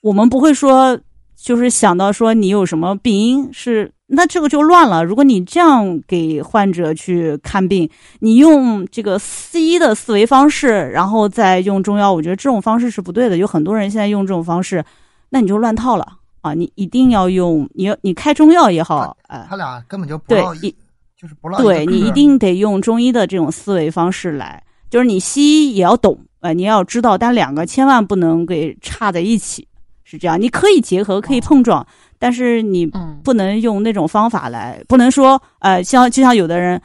[0.00, 0.98] 我们不会说
[1.36, 5.04] 就是想到说你有什么病因，是那这个就乱了。
[5.04, 7.88] 如果你这样给患者去看病，
[8.20, 13.36] 你用这个西医的思维方式，然后再用中药，我觉得这种方式是不对的。
[13.36, 14.84] 有很多人现在用这种方式，
[15.30, 16.06] 那你就乱套了
[16.42, 16.54] 啊！
[16.54, 20.74] 你一定要用，你要你开中药也好，哎，他俩根本就不对一。
[21.20, 29.68] 就是不对你一定得用中医的这种思维方式来，就是你西医也要懂，呃，你要知道，但两个千万不能给差在一起，
[30.02, 30.40] 是这样。
[30.40, 31.86] 你可以结合，可以碰撞，
[32.18, 32.86] 但是你
[33.22, 36.80] 不能用那种方法来，不能说，呃，像就像有的人，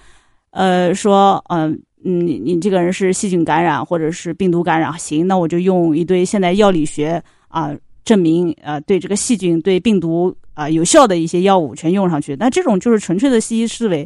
[0.52, 1.72] 呃，说，嗯
[2.04, 14.06] 嗯，你你这个人是细菌感染或者是病毒感染，行，那我就用一堆现在药理学啊证明，呃，对这个细菌对病毒啊有效的一些药物全用上去，那这种就是纯粹的西医思维。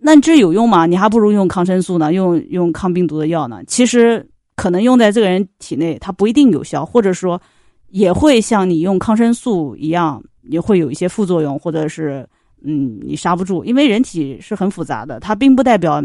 [0.00, 0.86] 那这有用吗？
[0.86, 3.62] 你还不如用抗生素呢，用用抗病毒的药呢。
[3.66, 7.40] 其实可能用在这个人体内，它不一定有效，或者说
[7.88, 12.28] 也会像你用抗生素一样，也会有一些副作用，或者是
[12.62, 13.64] 嗯，你刹不住。
[13.64, 16.00] 因为人体是很复杂的，它并不代表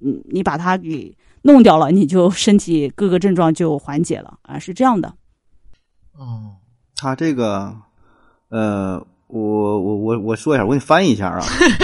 [0.00, 5.14] 嗯，你把它给弄掉了，你就身体各个症状就缓解了啊，是这样的。
[6.12, 6.56] 哦，
[6.96, 7.72] 他这个
[8.48, 9.06] 呃。
[9.28, 11.38] 我我我我说一下，我给你翻译一下啊。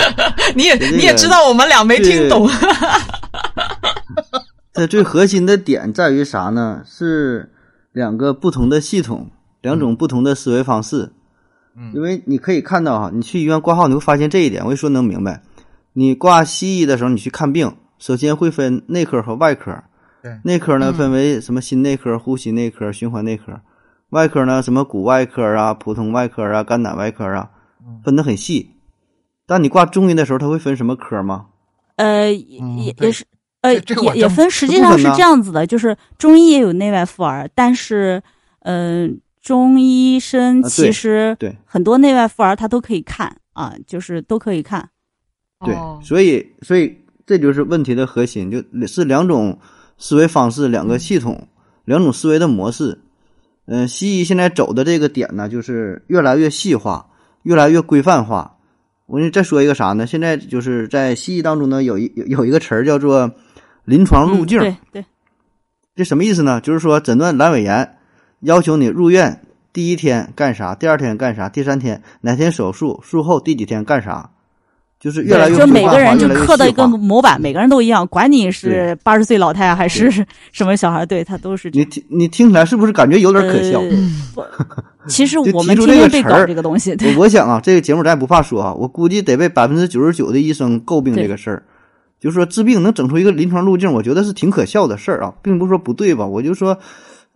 [0.56, 2.48] 你也你也知道我们俩没听懂。
[4.72, 6.82] 这最核心的点在于啥呢？
[6.84, 7.52] 是
[7.92, 9.30] 两个不同的系统，
[9.60, 11.12] 两种不同的思维方式。
[11.76, 14.64] 嗯，因为你可以看到哈，你去医院挂号，你会发现这一点。
[14.66, 15.42] 我一说能明白。
[15.92, 19.84] 你挂西医的时候，你去看病，首先会分内科和外科。
[20.22, 23.60] 对，内科呢分为什么心内科、呼吸内科、循环内科。
[24.14, 27.50] 外科呢，什么骨外科啊、普通外科啊、肝胆外科啊，
[28.04, 28.70] 分得很细。
[29.44, 31.46] 但你挂中医的时候，他会分什么科吗？
[31.96, 33.24] 呃，也也是，
[33.60, 33.82] 呃，也
[34.14, 34.48] 也分。
[34.48, 38.22] 实际上是这样子的，就是中医也有内外妇儿，但是，
[38.60, 44.88] 嗯，中医生其实对很多内外妇儿他都可以看啊，就是都可以看。
[45.64, 46.96] 对，所以所以
[47.26, 49.58] 这就是问题的核心，就是两种
[49.98, 51.48] 思维方式，两个系统，
[51.84, 53.00] 两种思维的模式。
[53.66, 57.06] 嗯，西医现在走的这个点呢，就是越来越细化，
[57.44, 58.56] 越来越规范化。
[59.06, 60.06] 我给你再说一个啥呢？
[60.06, 63.30] 现在就是在西医当中呢，有一有有一个词儿叫做
[63.84, 64.58] 临床路径。
[64.58, 65.04] 对对，
[65.94, 66.60] 这什么意思呢？
[66.60, 67.96] 就是说诊断阑尾炎，
[68.40, 74.30] 要求你入院第一天干啥，第二天干啥，第三天哪天手术，术后第几天干啥。
[75.04, 80.10] 就是越来越就每个人就刻的一个模板，每个人都一样，管你是八十岁老太还是
[80.50, 81.68] 什么小孩，对他都是。
[81.74, 83.82] 你听，你听起来是不是感觉有点可笑？
[85.06, 86.96] 其实我们天天被搞这个东西。
[87.02, 91.62] 我我想啊，这个节目咱也不怕说啊，我估计得被百分之九十九的医生诟病这个事儿。
[92.18, 96.24] 就是说治病能整出一个临床路径，我觉得是挺可笑的事儿啊，并不是说不对吧？
[96.24, 96.78] 我就说，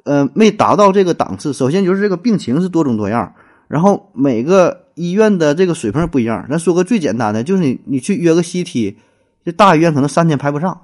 [0.04, 1.52] 呃，没达到这个档次。
[1.52, 3.30] 首先就是这个病情是多种多样，
[3.68, 4.87] 然后每个。
[4.98, 8.96] 医院的这个水平不一样，咱说个最简单的，就是你你去约个 CT，
[9.44, 10.78] 这大医院可能三天排不上，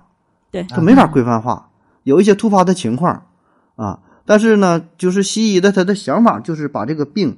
[0.50, 1.68] 对它没法规范化，
[2.04, 3.26] 有一些突发的情况
[3.76, 3.98] 啊。
[4.24, 7.36] 但是呢，就是西医的他的想法就是把这个病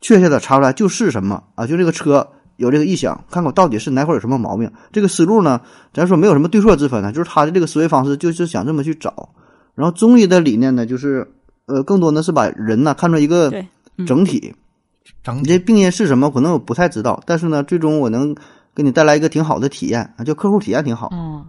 [0.00, 4.68] 确切的查出来就是什么啊，就这个车有这个异响，看看到底是哪块有什么毛病。
[4.90, 5.60] 这个思路呢，
[5.92, 9.28] 咱说没有什么对错之分呢，就是他的这个思维方式就是想这么去找。
[9.76, 11.30] 然后中医的理念呢，就是
[11.66, 13.52] 呃，更多呢是把人呢看作一个
[14.06, 14.54] 整体。
[15.22, 16.30] 整你这病因是什么？
[16.30, 18.34] 可能我不太知道，但是呢，最终我能
[18.74, 21.44] 给你带来一个挺好的体验啊，就客户体验挺好嗯，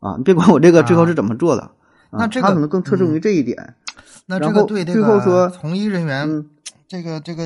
[0.00, 0.16] 啊。
[0.16, 1.72] 你别管我这个最后是怎么做的，啊
[2.12, 3.74] 那这个他可能更侧重于这一点，
[4.26, 6.46] 那这个对这最后说个从医人员嗯，
[6.88, 7.44] 这个这个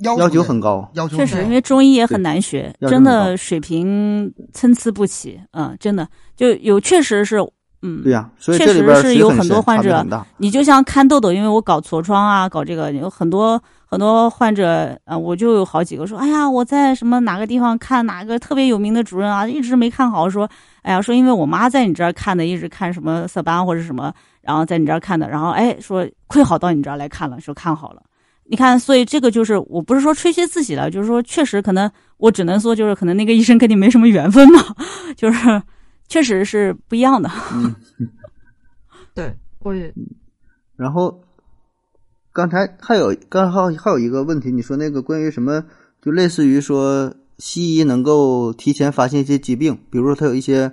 [0.00, 0.88] 要要求很高。
[0.94, 5.40] 要求确实，因为中医也很难学，真的水平参差不齐。
[5.52, 7.38] 嗯，真的就有确实是，
[7.82, 10.06] 嗯，对呀、所以确实是有很多患者。
[10.36, 20.46] 你就像看痘痘，因为我搞痤疮啊，搞这个有很多很多患者啊、我就有好几个说，哎呀，我在什么哪个地方看哪个特别有名的主任啊，一直没看好，说，
[20.82, 28.02] 哎呀，说因为我妈在你这儿看的，一直看什么色斑或者什么，然后在你这儿看的，然后哎说亏好到你这儿来看了，说看好了。
[28.50, 34.62] 你看，所以这个就是我不是说吹嘘自己了，就是说确实可能我只能说就是可能那个医生跟你没什么缘分嘛，
[35.16, 35.62] 就是
[36.08, 37.30] 确实是不一样的。
[37.54, 37.74] 嗯，
[39.14, 39.92] 对，我也
[40.76, 41.20] 然后
[42.38, 45.64] 刚才还有刚还还有一个问题，你说那个关于什么，
[46.00, 50.70] 就类似于说西医能够提前发现一些疾病，比如说它有一些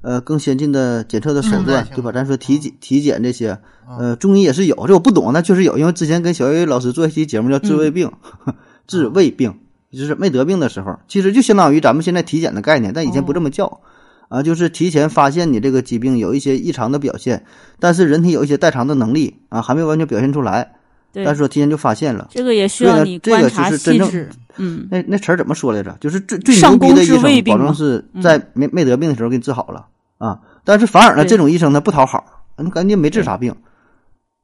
[0.00, 2.12] 呃更先进的检测的手嗯段，对对吧？
[2.12, 3.58] 咱说体检体检这些，
[3.90, 3.98] 嗯。
[3.98, 8.12] 呃，中医也是有，这我不懂，那确实有，因为之前跟小岳老师做一期节目叫治胃病，
[8.86, 9.58] 治胃病
[9.90, 13.80] 就是没得病的时候，其实就相当于咱们现在体检的概念，但以前不这么叫。
[14.28, 17.44] 啊，就是提前发现你这个疾病有一些异常的表现，
[17.80, 20.74] 但是人体有一些代偿的能力啊，还没完全表现出来，
[21.12, 22.28] 对，但是说提前就发现了。
[22.30, 24.30] 这个也需要你这个观察就是真正细致。
[24.56, 25.96] 嗯，那那词儿怎么说来着？
[26.00, 29.86] 就是最最牛逼的医生，保证是嗯在没没得病的时候给你治好了
[30.18, 30.40] 啊。
[30.64, 33.54] 但是反而呢，这种医生他不讨好，你感觉没治啥病。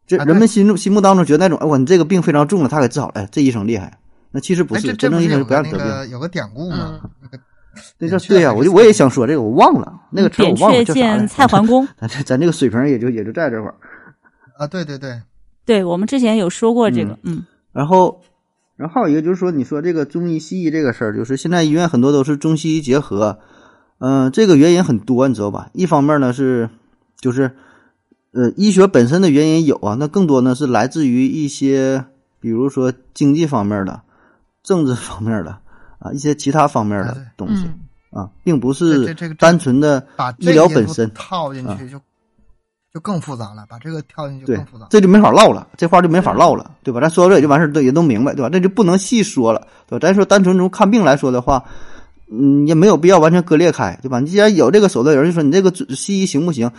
[0.07, 3.98] 这啊人们心中心目当中觉得那种，哎，我你这个病非常重了，他给治好了，哎，这医生厉害。
[4.31, 5.79] 那其实不哎，是，真正医生不让得病。
[5.79, 7.00] 个有个典故吗？
[7.22, 7.38] 那个
[7.98, 11.87] 那 叫对呀、我就我也想说这个，我忘了那个词儿，我忘了叫啥鹊见蔡桓公。
[11.98, 13.74] 咱这咱这个水平也就也就在这块儿。
[14.59, 15.20] 啊，对对对，
[15.64, 18.20] 对我们之前有说过这个，嗯然后，
[18.77, 23.38] 然后还有一个就是说，你说这个中医西医这个事儿，就是现在医院很多都是中西医结合，
[23.98, 25.70] 嗯、这个原因很多，你知道吧？
[25.72, 26.70] 一方面呢是，
[27.18, 27.50] 就是，
[28.33, 32.05] 呃，医学本身的原因有啊，那更多呢是来自于一些，
[32.40, 34.03] 比如说经济方面的、
[34.62, 35.59] 政治方面的
[35.98, 37.64] 啊，一些其他方面的东西
[38.12, 41.11] 嗯，啊，并不是单纯的把医疗本身。
[41.14, 42.00] 套进啊去就
[42.94, 47.00] 就更复杂了，把这个跳进去更复杂。，这就没法唠了，这话就没法唠了，对吧？
[47.00, 48.48] 咱说到这也就完事儿，都也都明白，对吧？
[48.48, 50.07] 这就不能细说了，对吧？
[50.07, 51.64] 咱说单纯从看病来说的话，
[52.30, 54.20] 嗯，也没有必要完全割裂开，对吧？
[54.20, 56.70] 你既然有这个手段，有人就说你这个西医行不行，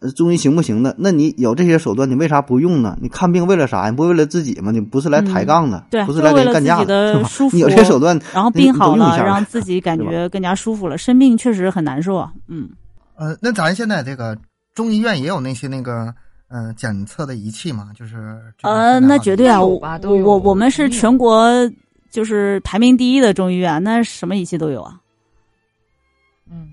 [0.00, 0.96] 呃，中医行不行的？
[0.98, 2.96] 那你有这些手段，你为啥不用呢？
[3.02, 3.90] 你看病为了啥？
[3.90, 4.72] 你不为了自己吗？
[4.72, 10.96] 你不是来抬杠的，嗯对不是来跟人干架的对吧舒服你有这些手段，然后病好了，用一下让自己感觉更加舒服了。
[10.96, 12.70] 生病确实很难受啊，嗯，
[13.16, 14.34] 呃，那咱现在这个
[14.78, 16.14] 中医院也有那些那个
[16.50, 21.50] 嗯、呃检测的仪器嘛，就是这个呃，那绝对啊，我吧都有我我们是全国
[22.08, 25.00] 就是排名第一的中医院，那什么仪器都有啊。
[26.48, 26.68] 嗯，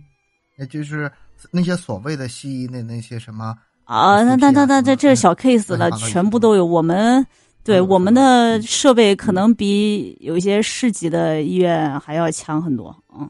[0.56, 1.12] 那就是
[1.50, 6.64] 那些所谓的西医的那些什么啊，那那那啊那这这是小嗯 case 了，全部都有。
[6.64, 7.26] 我们
[7.64, 13.28] 对我们的设备可能比有一些市级的医院还要强很多，嗯。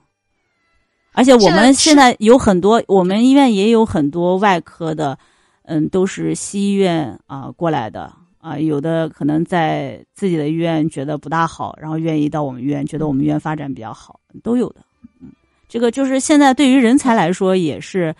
[1.16, 5.18] 而且我们现在有很多，我们医院也有很多外科的，
[5.64, 14.82] 嗯，都是西医院啊、过来的啊、有的可能在自己的医院觉得不大好，然后愿意到我们医院，觉得我们医院发展比较好，都有的。
[15.22, 15.30] 嗯，
[15.68, 18.14] 这个就是现在对于人才来说也是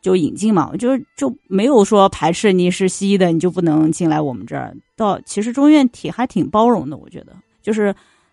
[0.00, 4.76] 就引进嘛，就就没有说排斥你是西医的你就不能进来我们这儿。
[4.94, 7.92] 到其实中医院体还挺包容的，我觉得就是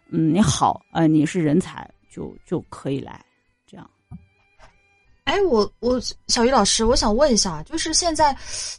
[0.09, 3.19] 嗯你好呃你是人才就就可以来。
[5.29, 8.35] 哎，我我小鱼老师，我想问一下，就是现在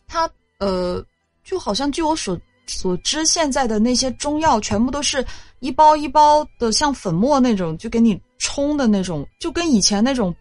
[0.08, 0.28] 他
[0.58, 1.00] 呃，
[1.44, 2.36] 就好像据我所
[2.66, 5.24] 所知，现在的那些中药全部都是
[5.60, 10.34] 一包一包的，像粉末那种，就给你冲的那种，就跟以前那种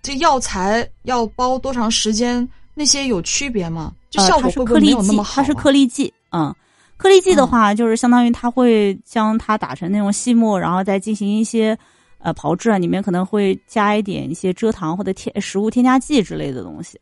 [0.00, 3.92] 这药材要包多长时间那些有区别吗？
[4.08, 5.34] 就呃，效果会不会没有那么，好、啊？
[5.36, 6.54] 它是颗粒剂，嗯，
[6.96, 11.78] 颗粒剂的嗯话，就是相当于它会将它打成那种细末，然后再进行一些
[12.20, 17.00] 呃炮制啊，里面可能会加一点一些蔗糖或者添食物添加剂之类的东西。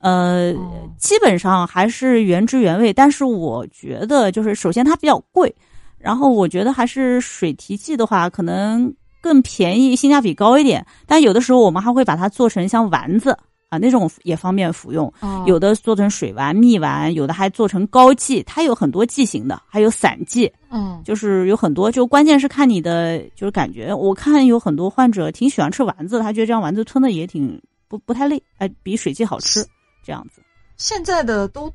[0.00, 5.52] 呃，哦基本上还是原汁原味，但是我觉得就是首先它比较贵，
[5.98, 10.86] 然后我觉得还是水提剂的话，可能更便宜，性价比高一点。
[11.06, 13.36] 但有的时候我们还会把它做成像丸子
[13.68, 23.92] 啊那种也方便服用，哦有的做成水丸、蜜丸，有的还做成膏剂，它有很多剂型的，还有散剂，嗯就是有很多，就关键是看你的就是感觉。
[23.92, 29.66] 我看有很多患者挺喜欢吃丸子，他觉得这样丸子吞的也挺不不太累，哎，比水剂好吃，
[30.02, 30.40] 这样子。
[30.76, 31.72] 现在的都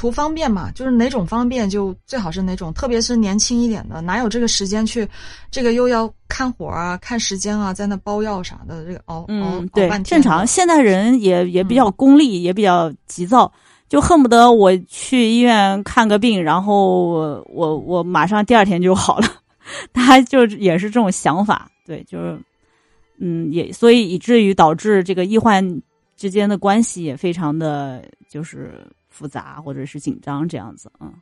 [0.00, 5.06] 图方便嘛，就是哪种方便就最好是哪种，特别是年轻一点的，哪有这个时间去，
[5.50, 10.46] 这个又要看火啊、看时间啊，在那包药啥的，这个熬熬嗯，熬对半，天正常。
[10.46, 13.52] 现代人也也比嗯较功利，也比较急躁，
[13.90, 19.26] 就恨不得我去医院看个病，然后我我我马上第二天就好了。
[19.92, 22.38] 他就也是这种想法，对，就是
[23.18, 25.62] 嗯，也所以以至于导致这个医患
[26.16, 28.72] 之间的关系也非常的就是
[29.10, 31.12] 复杂或者是紧张这样子，嗯。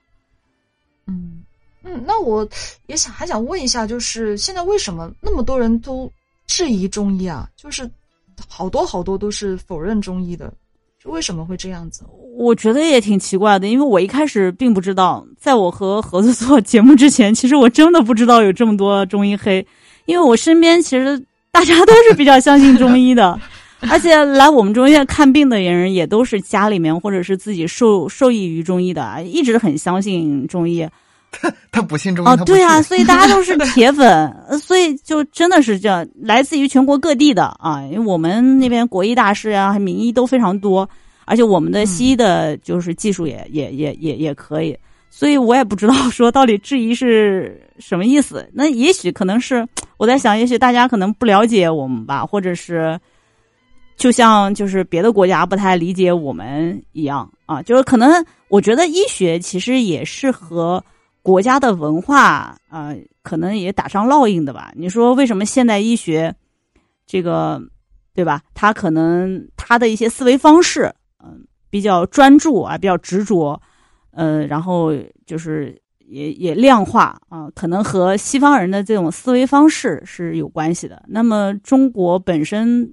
[1.06, 1.42] 嗯
[1.84, 2.46] 嗯，那我
[2.86, 6.10] 也想还想问一下，就是现在为什么那么多人都
[6.46, 7.48] 质疑中医啊？
[7.56, 7.88] 就是
[8.48, 10.52] 好多好多都是否认中医的，
[11.02, 12.04] 就为什么会这样子？
[12.36, 19.66] 我觉得也挺奇怪的，因为我一开始并不知道，在我和盒子做节目之前，其实我真的不知道有这么多中医黑，
[20.04, 21.16] 因为我身边其实
[21.50, 23.40] 大家都是比较相信中医的，
[23.90, 30.86] 而且来我们中医院看病的人也都是家里面或者是自己受受益于中医的，一直很相信中医。
[31.30, 34.08] 他 他不信中医，对啊，所以大家都是 铁粉，
[34.48, 40.88] 呃所以就真的是这样，来自于全国各地的啊，因为我们那边国医大师啊、名医都非常多，
[41.26, 44.74] 而且我们的西医的就是技术也、也也也也可以，
[45.10, 48.48] 所以我也不知道说到底质疑是什么意思。
[48.54, 49.68] 那也许可能是
[49.98, 52.98] 我在想，也许大家可能不了解我们吧，或者是
[53.98, 60.82] 就像就是别的国家不太理解我们一样啊，就是可能我觉得医学其实也是和
[61.20, 64.72] 国家的文化啊、可能也打上烙印的吧。
[64.76, 66.34] 你说为什么现代医学
[67.06, 67.60] 这个
[68.14, 68.40] 对吧？
[68.54, 70.92] 他可能他的一些思维方式，
[71.22, 73.60] 嗯、比较专注啊，比较执着，
[74.12, 74.92] 呃，然后
[75.26, 81.02] 就是也也量化啊、可能和西方人的这种思维方式是有关系的。
[81.08, 82.90] 那么中国本身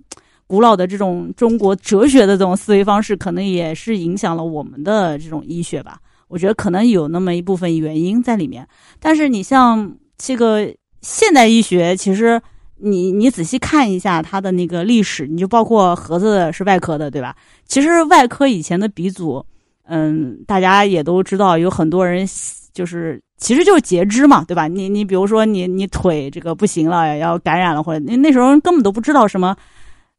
[0.47, 5.97] 古老的这种中国哲学的这种思维方式，可能也是影响了我们的这种医学吧。
[6.27, 8.67] 我觉得可能有那么一部分原因在里面。
[8.99, 10.67] 但是你像这个
[11.01, 12.41] 现代医学，其实
[12.77, 17.35] 你你仔细看一下它的那个历史，你就包括盒子是外科的，对吧？
[17.67, 19.43] 其实外科以前的鼻祖，
[19.87, 22.27] 嗯，大家也都知道，有很多人
[22.73, 24.67] 就是其实就是截肢嘛，对吧？
[24.67, 29.55] 你你比如说你你腿这个不行了，要感染了，或者那那时候根本都不知道什么。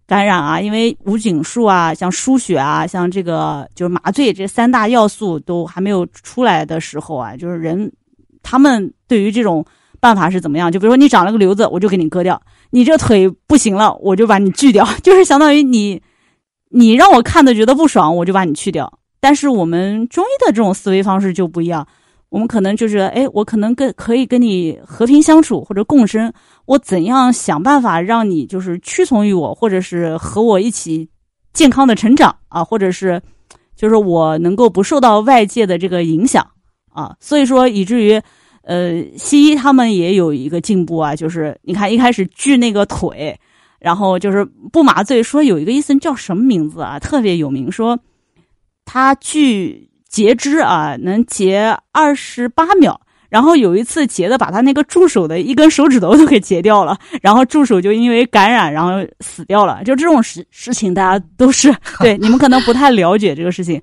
[0.07, 7.93] 感染啊，因为无菌术啊，像输血啊，像这个就是麻醉这三大要素都还没有出来的时候啊，就是人
[8.43, 9.65] 他们对于这种
[9.99, 10.71] 办法是怎么样？
[10.71, 12.41] 就比如说你长了个瘤子，我就给你割掉；
[12.71, 16.01] 你这腿不行了，我就把你锯掉， 就是相当于你
[16.71, 19.01] 你让我看的觉得不爽，我就把你去掉。
[19.19, 21.85] 但是我们中医的这种思维方式就不一样，
[22.29, 26.33] 我们可能就是哎，我可能跟可以跟你和平相处或者共生。
[26.67, 31.09] 我怎样想办法让你就是屈从于我，或者是和我一起
[31.53, 33.23] 健康的成长啊，或者是
[33.77, 36.45] 就是我能够不受到外界的这个影响
[36.93, 38.21] 啊，所以说以至于
[38.63, 43.39] 呃，西医他们也有一个进步啊，就是你看一开始锯那个腿，
[43.79, 47.97] 然后就是不麻醉，说有一个医生叫什么名字啊，特别有名，说
[48.85, 53.01] 他锯截肢啊，能截二十八秒。
[53.29, 59.83] 然后有一次截的把他那个助手的一根手指头都给截掉了，然后助手就因为感染然后死掉了。
[59.85, 63.83] 就这种事事情，大家都是 对 你们可能不太了解这个事情。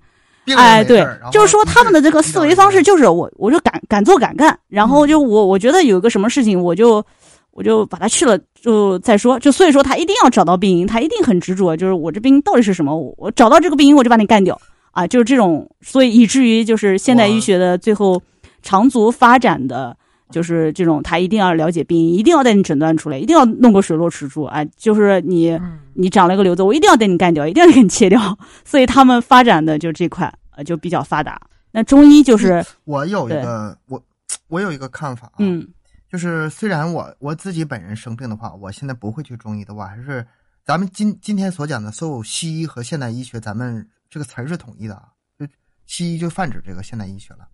[0.56, 7.06] 哎，对就是说他们的这个思维方式就是我我就敢敢做敢干，然后就我我觉得有个什么事情我就
[7.52, 14.60] 我就把他去了就再说，就所以说他一定要找到病因，他一定很执着，就是我这病因到底是什么，我我找到这个病因我就把你干掉
[14.94, 18.24] 啊，就是这种，所以以至于就是现代医学的最后
[18.62, 19.96] 长足发展的。
[20.32, 24.66] 就是这种，他一定要了解病因，一定要带你诊断出来，一定要弄个水落石出啊！
[24.76, 28.36] 就是你嗯你长了个瘤子，我一定要带你干掉，一定要给你切掉。
[28.66, 31.40] 所以他们发展的就这块呃就比较发达。
[31.72, 34.02] 那中医就是我有一个我
[34.48, 35.68] 我有一个看法啊，嗯
[36.12, 40.26] 就是虽然我我自己本人生病的话，我现在不会去中医的，我还是
[40.66, 45.48] 咱们今今天所讲的所有西医和现代医学，咱们这个词儿是统一的啊，就
[45.88, 47.50] 西医就泛指这个现代医学了。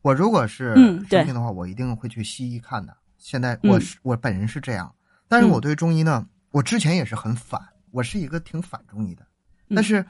[0.00, 0.72] 我如果是
[1.08, 2.96] 生病的话，我一定会去西医看的。
[3.18, 4.94] 现在我嗯是、我本人是这样，
[5.26, 7.60] 但是我嗯对中医呢，我之前也是很反，
[7.90, 9.26] 我是一个挺反中医的，
[9.70, 10.06] 嗯但是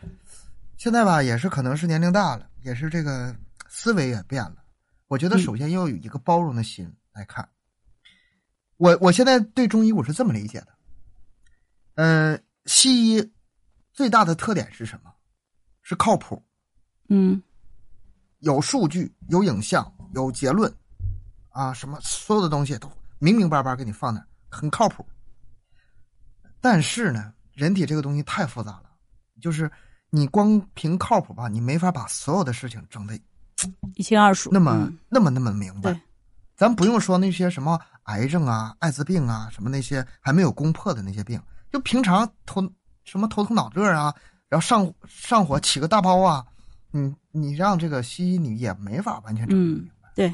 [0.77, 3.35] 现在吧，也是可能是年龄大了，也是这个
[3.67, 4.57] 思维也变了。
[5.07, 7.49] 我觉得嗯首先要有一个包容的心来看。
[8.77, 10.69] 我我现在对中医我是这么理解的，
[11.95, 13.33] 呃，西医
[13.91, 15.14] 最大的特点是什么？
[15.85, 16.43] 是靠谱，
[17.09, 17.41] 嗯
[18.41, 20.75] 有数据、有影像、有结论，
[21.51, 25.07] 啊，什么所有的东西都明明白白给你放那儿，很靠谱。
[26.61, 28.85] 但是呢，人体这个东西太复杂了，
[29.41, 29.71] 就是
[30.11, 33.19] 你光凭靠谱吧，你没法把所有的事情整得
[33.95, 34.51] 一清二楚。
[34.53, 35.99] 那么、嗯那么那么明白。
[36.57, 42.63] 咱不用说那些什么癌症啊、艾滋病啊，什么那些还没有攻破的那些病，就平常头
[43.05, 44.15] 什么头疼脑热啊，
[44.55, 46.45] 然后上上火起个大包啊，
[46.93, 50.33] 你你让这个西医你也没法完全整明嗯对，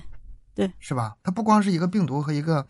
[0.54, 1.16] 对，是吧？
[1.22, 2.66] 它不光是一个病毒和一个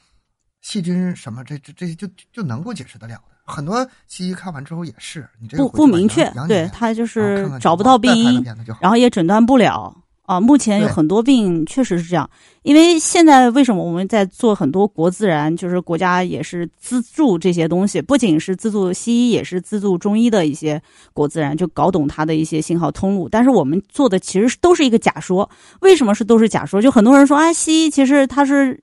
[0.61, 3.23] 细菌什么，这这这些就就能够解释得了的。
[3.53, 8.45] 很多西医看完之后也是，你这个不不明确对他就是找不到病因。
[8.81, 9.93] 然后也诊断不了
[10.31, 10.41] 啊。
[10.41, 12.29] 目前有很多病确实是这样，
[12.63, 20.81] 因为现在为什么我们在做很多国自然，就是国家也是资助这些东西，不仅是资助西医，也是资助中医的一些
[21.13, 23.29] 国自然，就搞懂它的一些信号通路。
[23.29, 25.51] 但是我们做的其实是都是一个假说，
[25.81, 26.81] 为什么是都是假说？
[26.81, 28.81] 就很多人说啊，西医其实它是。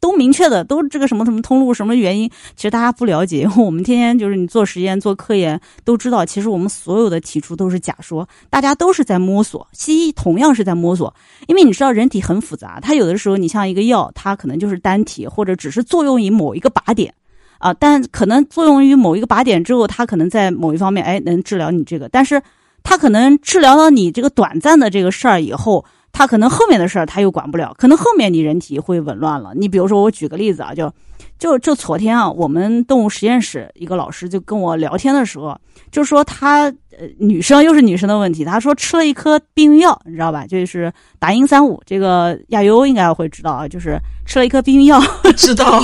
[0.00, 3.42] 都明确的，都这个什么什么通路，什么原因，其实大家不了解。
[3.42, 9.66] 因 为我们天天就是你做实验、做科研，都知道，其实我们所有的提出都是假说，大家都是在摸索。
[9.72, 11.14] 西医同样是在摸索，
[11.46, 17.12] 因为你知道人体很复杂，它有的时候你像一个药，它可能就是单体，或者只是作用于某一个靶点。
[17.58, 22.40] 啊，但可能作用于某一个靶点之后，它可能在某一方面，哎，能治疗你这个，但是
[22.82, 29.52] 它可能治疗到你这个短暂的这个事儿以后，它可能后面的事儿他又管不了，可能后面你人体会紊乱了。
[29.54, 30.92] 你比如说，我举个例子啊，就
[31.38, 35.58] 就就昨天啊，我们动物实验室一个老师就跟我聊天的时候，
[35.90, 40.46] 就说他呃女生又是女生的问题，她说吃了一颗避孕药，你知道吧？
[40.46, 45.00] 就是达英三五，这个亚优应该会知道啊，就是吃了一颗避孕药，
[45.36, 45.80] 知道，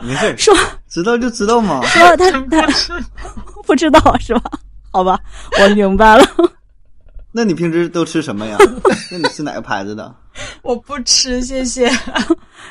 [0.00, 0.54] 没事儿，说
[0.88, 1.80] 知道就知道嘛。
[1.84, 2.66] 说他他
[3.64, 4.42] 不知道是吧？
[4.90, 5.20] 好吧，
[5.60, 6.24] 我明白了。
[7.36, 8.56] 那你平时都吃什么呀？
[9.12, 10.14] 那你吃哪个牌子的？
[10.62, 11.86] 我不吃，谢谢。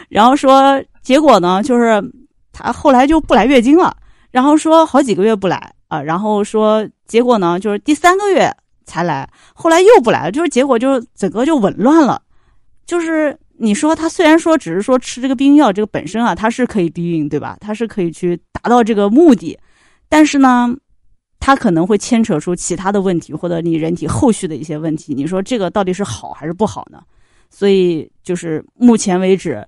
[0.09, 2.03] 然后说，结果呢，就是
[2.51, 3.95] 她后来就不来月经了，
[4.31, 8.51] 然后说好几个月不来啊，然后说结果呢，就是第三个月
[8.87, 12.19] 才来，后来又不来了，就是结果就整个就紊乱了。
[12.87, 17.55] 就是你说她虽然说只是说吃这个避孕药这个本身啊，它是可以避孕，对吧？
[17.61, 19.59] 它是可以去达到这个目的，
[20.09, 20.75] 但是呢。
[21.45, 25.13] 它可能会牵扯出其他的问题，或者你人体后续的一些问题。
[25.13, 26.99] 你说这个到底是好还是不好呢？
[27.51, 29.63] 所以就是目前为止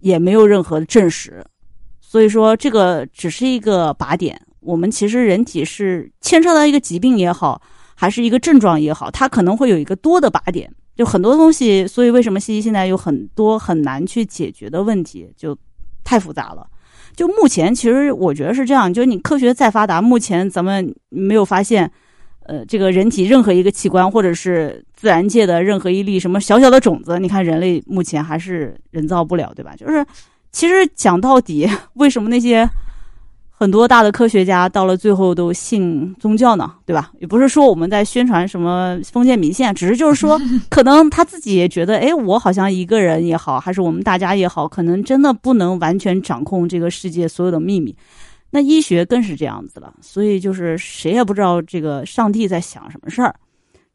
[0.00, 1.42] 也没有任何的证实，
[1.98, 4.38] 所以说这个只是一个靶点。
[4.60, 7.62] 我们其实人体是牵扯到一个疾病也好，
[7.94, 11.86] 还是一个症状也好，它可能会有一个多的靶点，就很多东西。
[11.86, 15.56] 所以为什么西医现在有很多很难去解决的问题，就
[16.04, 16.66] 太复杂了。
[17.14, 21.90] 就目前，其实我觉得是这样，就是你科学再发达，目前咱们没有发现，
[22.44, 29.74] 呃，这个人体任何一个器官，或者是自然界的任何一粒什么小小的种子，你看人类目前还是人造不了，对吧？
[29.76, 30.04] 就是
[30.50, 32.68] 其实讲到底， 为什么那些
[33.62, 36.74] 很多大的科学家到了最后都信宗教呢？
[36.84, 37.12] 对吧？
[37.20, 40.36] 也不是说我们在宣传什么封建迷信，只是就是说，
[40.68, 47.94] 可能他自己也觉得，哎，我好像一个人也好，还是我们大家也好，可能真的不能完全掌控这个世界所有的秘密。
[48.50, 53.32] 那医学更是这样子了，所以就是谁也不知道这个上帝在想什么事儿。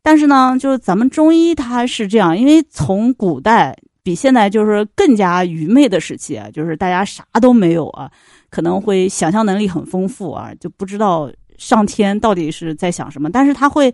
[0.02, 8.10] 但是呢，就是咱们中医它是这样，因为从古代比现在就是更加愚昧的时期啊，就是大家啥都没有啊，
[8.58, 13.30] 可能会想象能力很丰富啊，就不知道上天到底是在想什么。
[13.30, 13.94] 但是他会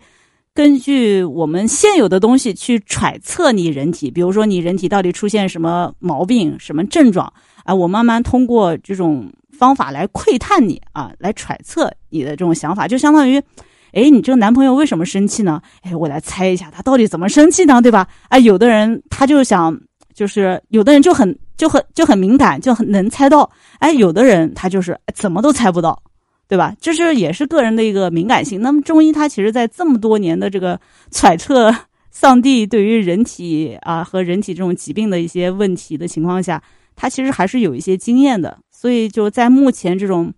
[0.54, 7.34] 根据我们现有的东西去揣测你人体，比如说你人体到底出现什么毛病、什么症状
[7.66, 13.44] 啊，我慢慢通过这种方法来窥探你啊，来揣测你的这种想法，就相当于。
[13.92, 15.62] 哎，你这个男朋友为什么生气呢？
[15.82, 17.82] 哎，我来猜一下，他到底怎么生气呢？
[17.82, 18.08] 对吧？
[18.30, 19.78] 哎，有的人他就想，
[20.14, 23.50] 就是有的人就很就很就很敏感，就很能猜到。
[23.80, 26.02] 哎，有的人他就是怎么都猜不到，
[26.48, 26.76] 对吧？
[26.80, 28.62] 这是也是个人的一个敏感性。
[28.62, 30.80] 那么中医它其实在这么多年的这个
[31.12, 31.74] 揣测
[32.12, 36.62] 上帝对于人体啊和人体这种疾病的一些问题的情况下，
[36.96, 38.60] 它其实还是有一些经验的。
[38.72, 40.34] 所以就在目前这种。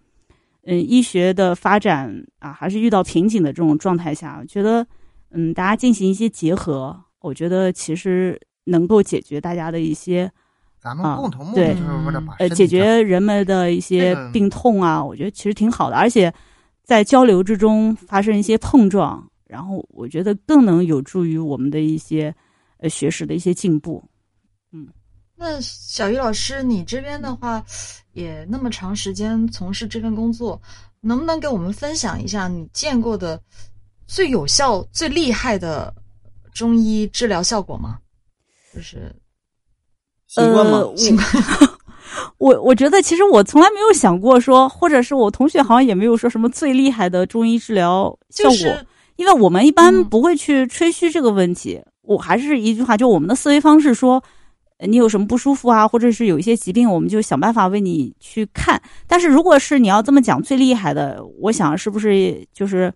[0.68, 4.84] 嗯，医学的发展啊，还是遇到瓶颈的这种状态下，我觉得，
[5.30, 10.30] 嗯，大家进行一些结合，我觉得其实能够解决大家的一些
[10.78, 16.32] 咱们啊共同目对的就是为了把呃解决人们的一些病痛啊，我觉得其实挺好的，而且
[16.84, 22.36] 在交流之中发生一些碰撞，然后我觉得更能有助于我们的一些
[22.78, 24.04] 呃学识的一些进步。
[24.72, 24.88] 嗯
[25.38, 27.62] 那小鱼老师，你这边的话，
[28.14, 30.62] 也那么长时间从事这份工作，
[31.02, 33.38] 能不能给我们分享一下你见过的
[34.08, 35.94] 最有效、最厉害的
[36.54, 38.00] 中医治疗效果吗？
[38.76, 39.16] 就是
[40.28, 40.80] 习惯吗？
[40.80, 40.96] 呃我
[42.38, 51.82] 我我觉得其实我从来没有想过说，或者是我同学好像也没有说什么最厉害的中医治疗效果，就是因为我们一般嗯不会去吹嘘这个问题。
[52.02, 54.24] 我还是一句话，就我们的思维方式说，
[54.78, 58.82] 呃你有什么不舒服啊，或者是有一些疾病，我们就想办法为你去看。
[59.08, 62.94] 但是如果是你要这么讲最厉害的，我想是不是就是，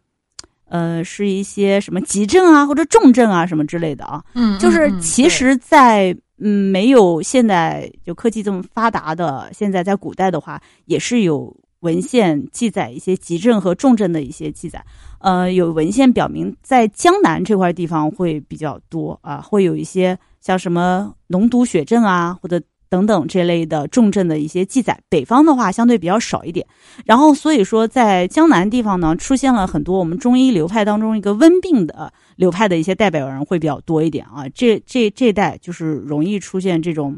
[0.70, 4.24] 呃，是一些什么急症啊，或者重症啊什么之类的啊？
[4.36, 14.84] 嗯，就是其实在，嗯没有现在就科技这么发达的，现在在古代的话，也是有文献记载一些急症和重症的一些记载。
[15.20, 25.00] 呃，有文献表明，在江南这块地方会比较多啊，会有一些像什么脓毒血症啊，或者等等这类的重症的一些记载。
[25.08, 26.66] 北方的话相对比较少一点。
[27.06, 34.50] 然后所以说，在江南地方呢，出现了很多我们中医流派当中一个温病的流派的一些代表人会比较多一点啊。
[34.54, 37.18] 这这这代就是容易出现这种，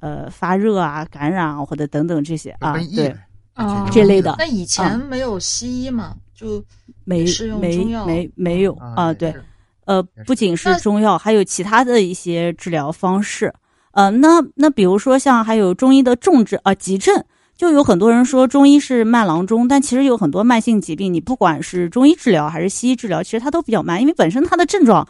[0.00, 2.96] 呃，发热啊、感染啊或者等等这些啊，对，瘟疫。
[2.96, 3.16] 呗
[3.56, 3.88] 哦。
[3.92, 4.34] 这类的。
[4.38, 6.64] 那以前没有西医嘛，就
[7.04, 7.24] 没
[7.60, 8.74] 没没没有。
[8.96, 9.34] 啊，对，
[9.84, 13.52] 呃不仅是中药，还有其他的一些治疗方式。
[13.94, 17.24] 呃，那那比如说像还有中医的重症啊、急症，
[17.56, 25.06] 就有很多人说中医是慢郎中，但其实有很多慢性疾病，你不管是中医治疗还是西医治疗，其实它都比较慢，因为本身它的症状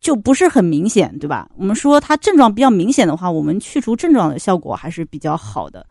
[0.00, 1.48] 就不是很明显，对吧？
[1.56, 5.84] 我们说它症状比较明显的话，我们去除症状的效果还是比较好的。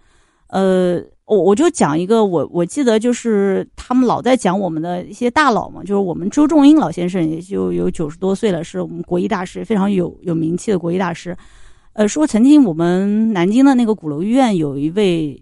[0.47, 11.35] 呃，我我就讲一个，我我记得就是他们老在讲我们的一些大佬嘛，就是我们周仲英老先生，也就有九十多岁了，是我们国医大师，非常有有名气的国医大师。
[11.99, 15.37] 呃，说曾经我们南京的那个鼓楼医院有一位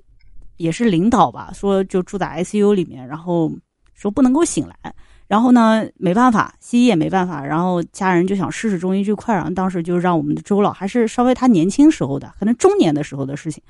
[0.55, 3.51] 也是领导吧，说就住在 ICU 里面，然后
[3.93, 4.91] 说不能够醒来，
[5.27, 13.61] 然后呢没办法，西医也没办法，然后家人就想试试中医这块儿，然后当时就让我们的周老，还是稍微他年轻时候的，可能中年的时候的事情。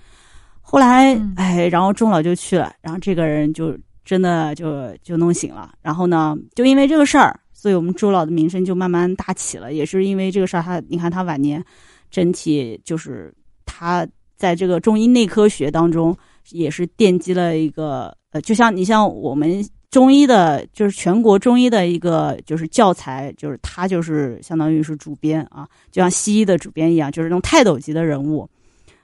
[0.62, 5.74] 后来嗯，哎，然后钟老就去了，然后这个人就真的就就弄醒了。
[5.82, 9.74] 然后呢，就因为这个事儿，所以我们周老的名声就慢慢大起了。
[9.74, 11.62] 也是因为这个事儿，他你看他晚年
[12.10, 13.34] 整体就是
[13.66, 16.16] 他在这个中医内科学当中
[16.52, 28.48] 也是奠基了一个呃，就像你像我们中医的，就是全国中医的一个就是教材，就是他就是相当于是主编啊，就像西医的主编一样，就是那种泰斗级的人物。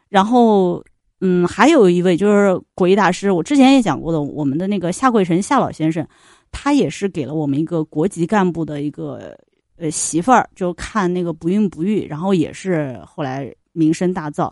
[0.10, 0.84] 然后
[1.22, 6.06] 嗯，还有一位就是国医大师，我之前也讲过的，我们的那个夏桂成夏老先生，
[6.52, 9.38] 他也是给了我们一个国级干部的一个
[9.84, 14.50] 呃媳妇儿，就看那个不孕不育，然后也是后来名声大噪，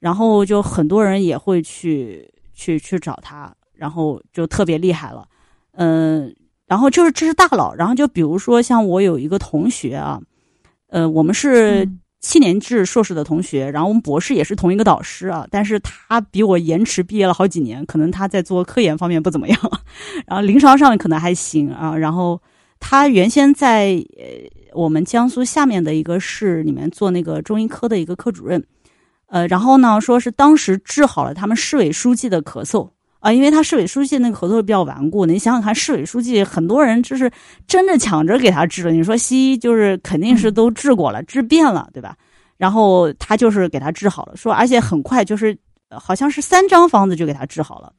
[0.00, 5.24] 然后就很多人也会去去去找他，然后就特别厉害了，
[5.76, 6.34] 嗯、
[6.66, 10.20] 然后就是这是大佬，然后就比如说像我有一个同学啊，
[10.88, 11.84] 呃，我们是。
[11.84, 19.60] 嗯七年制硕士的同学，然后我们博士也是同一个导师啊，但是他比我延迟毕业了好几年，可能他在做科研方面不怎么样，
[20.26, 21.94] 然后临床上可能还行啊。
[21.94, 22.40] 然后
[22.86, 24.24] 他原先在呃
[24.74, 28.62] 我们江苏下面的一个市里面做那个中医科的一个科主任，
[29.28, 32.90] 呃，然后呢说是当时治好了他们市委书记的咳嗽。
[33.20, 37.30] 啊，因为他市委书记那个咳嗽比较顽固，你想想看，市委书记很多人就是
[37.66, 38.90] 争着抢着给他治了。
[38.90, 42.14] 你说西医就是肯定是都治过了，治遍了，对吧？
[42.58, 45.56] 然后他就是给他治好了，说而且很快就是
[45.88, 47.90] 好像是三张方子就给他治好了。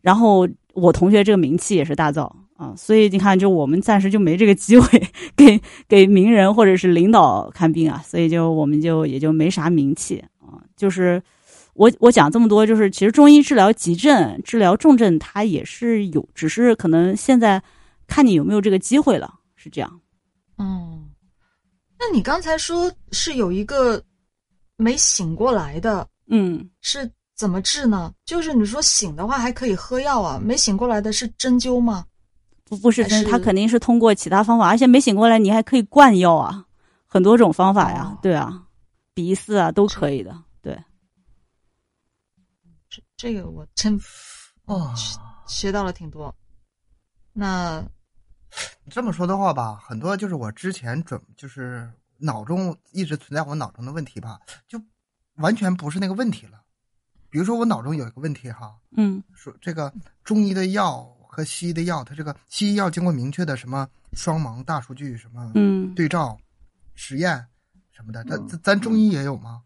[0.00, 5.02] 然后我同学这个名气也是大噪啊，所以你看，就我们暂时就没这个机会
[5.36, 11.22] 给给名人或者是领导看病啊，所以就我们就也就没啥名气啊，就是。
[11.74, 17.62] 我我讲这么多，就是其实中医治疗急症、治疗重症，它也是有，只是可能现在
[18.06, 20.00] 看你有没有这个机会了，是这样。
[20.56, 21.00] 哦，
[21.98, 24.04] 那你刚才说是有一个
[24.76, 28.12] 没醒过来的，嗯，是怎么治呢？
[28.26, 32.04] 就是你说醒的话还可以喝药啊，没醒过来的是针灸吗？
[32.72, 36.64] 不不是针，他肯定是通过其他方法，而且没醒过来，你还可以灌药啊，
[37.06, 38.66] 很多种方法呀，哦对啊，
[39.12, 40.82] 鼻饲啊都可以的，对。
[42.88, 44.00] 这这个我真
[44.64, 44.90] 哦，
[45.46, 46.34] 学到了挺多。
[47.34, 47.84] 那
[48.84, 54.80] 你这么说的话吧，很多就是我之前准就是脑中一直存在我脑中的问题吧，就
[55.34, 56.62] 完全不是那个问题了。
[57.28, 59.92] 比如说我脑中有一个问题哈，嗯说这个
[60.24, 66.36] 中医的药和西医的药，它这个西医药经过明确的什么双盲大数据什么嗯，对照
[66.94, 67.42] 实验
[67.90, 69.62] 什么的，咱咱咱中医也有吗？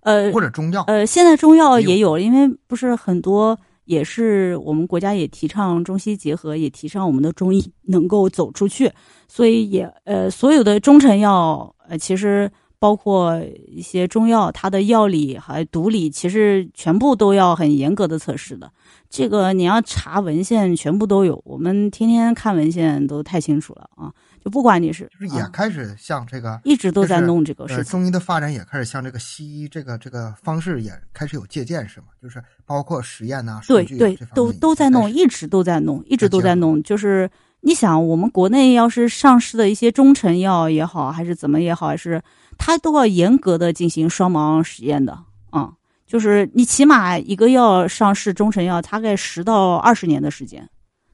[0.00, 0.82] 呃或者中药？
[0.86, 8.90] 呃，现在中药也有也有，因为不是很多，也是我们国家也提倡中西结合，也提倡我们的中医能够走出去，
[9.28, 12.50] 所以也呃，所有的中成药呃，其实
[12.80, 18.72] 包括一些中药，它的药理还毒理，其实全部都要很严格的测试的。
[19.10, 24.10] 这个你要查文献，全部都有，我们天天看文献都太清楚了啊！
[24.42, 27.84] 就不管你是就是也啊开始向这个一直都在弄这个事情。
[27.84, 32.06] 中医的发展也开始向这个西医这个这个方式也开始有借鉴，是吗？
[32.22, 36.82] 就是包括实验呐、数对对都都在弄，一直都在弄，一直都在弄。
[36.82, 37.28] 就是
[37.60, 42.22] 你想，我们国内要是上市的一些中成药也好，还是怎么也好，还是
[42.62, 45.72] 它都要严格的进行双盲实验的啊、
[46.06, 50.68] 就是你起码一个药上市中成药，大概十到二十年的时间，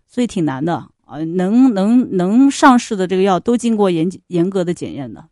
[0.09, 0.75] 所以挺难的
[1.05, 5.29] 啊、能能能上市的这个药都经过严严格的检验的。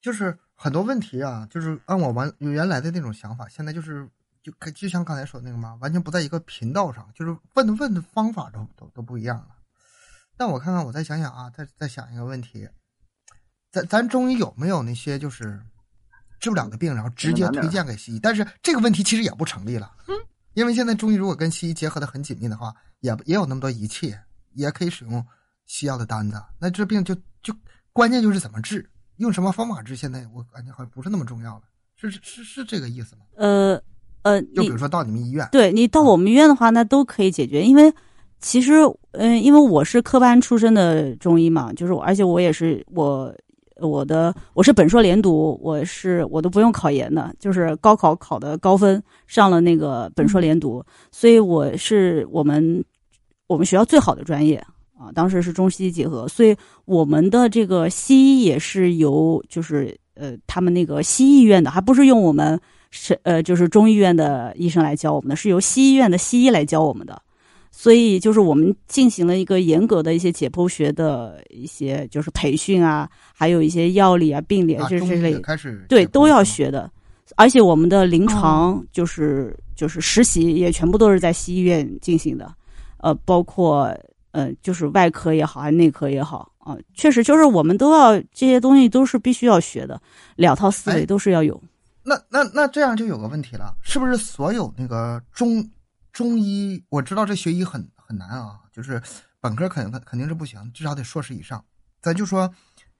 [0.00, 4.08] 就是很多问题啊，就是按我完原来的那种想法，现在就是
[4.42, 9.48] 就就像刚才说那个嘛，完全不在一个频道上，就是问的问的方法都都都不一样了。
[10.38, 12.68] 但我看看，我再想想啊，再再想一个问题，
[13.76, 15.60] 咱咱中医有没有那些就是
[16.40, 18.18] 治不了的病，然后直接推荐给西医？
[18.18, 19.92] 但是这个问题其实也不成立了，
[20.54, 24.14] 因为现在中医如果跟西医结合的很紧密的话，也也有那么多仪器，
[24.54, 25.22] 也可以使用
[25.66, 26.42] 西药的单子。
[26.58, 27.54] 那这病就就
[27.92, 31.62] 关键就是怎么治，用什么方法治，现在我感觉好像不是那么重要了，
[31.96, 33.22] 是是是是这个意思吗？
[33.36, 33.78] 呃
[34.22, 37.92] 呃，就比如说到你们医院，对你到我们医院的话，那都可以解决，因为
[38.40, 38.72] 其实，
[39.12, 43.34] 嗯、因为我是科班出身的中医嘛，就是我，而且我也是我
[43.80, 52.82] 我的我是本硕连读，我是我都不用考研的，就是高考考的高分上了那个本硕连读，所以我是我们
[53.46, 54.56] 我们学校最好的专业
[54.98, 56.56] 啊，当时是中西医结合，所以
[56.86, 62.58] 我们的这个西医也是由就是呃他们那个西医院的，还不是用我们
[62.90, 67.20] 是呃就是中医院的医生来教我们的，是由西医院的西医来教我们的。
[67.78, 76.90] 所以就是我们进行了一个严格的一些解剖学的一些就是培训啊，还有一些药理啊、病理啊，这这类也开始对，都要学的。
[77.36, 82.50] 而且我们的临哦床就是、就是实习也全部都是在西医院进行的，
[82.96, 83.94] 呃，包括
[84.30, 90.00] 呃就是外科也好，还是内科也好啊、确实就是我们都要这些东西都是必须要学的，
[90.36, 91.62] 两套思维哎都是要有。
[92.02, 95.62] 那那那这样就有个问题了，是不是所有那个中
[96.16, 98.98] 中医，我知道这学医很很难啊，就是
[99.38, 101.62] 本科肯定肯定是不行，至少得硕士以上。
[102.00, 102.50] 咱就说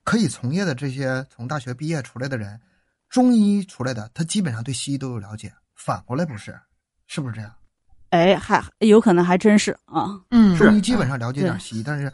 [0.05, 2.61] 可以从业的这些从大学毕业出来的人，
[3.09, 5.51] 中医出来的，他基本上对西医都有了解。
[5.75, 6.55] 反过来不是，
[7.07, 7.51] 是不是这样？
[8.11, 12.13] 哎，还有可能还真是啊，嗯，中医基本上了解点西医，但是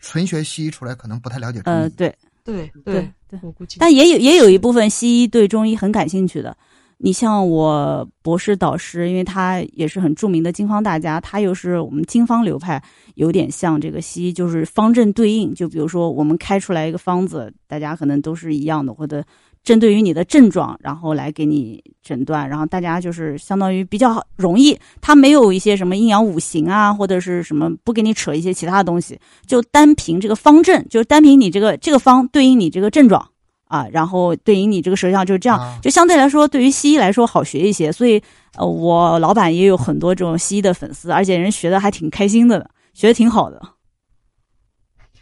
[0.00, 1.76] 纯学西医出来可能不太了解中医。
[1.76, 3.40] 呃，对对对对，对。
[3.42, 6.56] 我估计，但也有也有一部分西医对中医很感兴趣的。
[7.04, 12.80] 你像我博士导师，因为他也是很著名的经方大家，他又是我们经方流派，
[13.16, 15.52] 有点像这个西医，就是方正对应。
[15.52, 19.24] 就比如说我们开出来一个方子，大家可能都是一样的，或者
[19.64, 33.28] 针对于你的症状，然后来给你诊断，然后大家就是相当于比较容易，他没有一些什么阴阳五行啊，或者是什么不给你扯一些其他的东西，就单凭这个方正，就是单凭你这个这个方对应你这个症状
[33.72, 37.90] 啊，然后对应你这个舌象，就是这样，啊就相对来说对于西医来说好学一些。
[37.90, 38.22] 所以
[38.56, 43.58] 呃，我老板也有很多这种西医的粉丝，而且人学的还挺开心的，学的挺好的。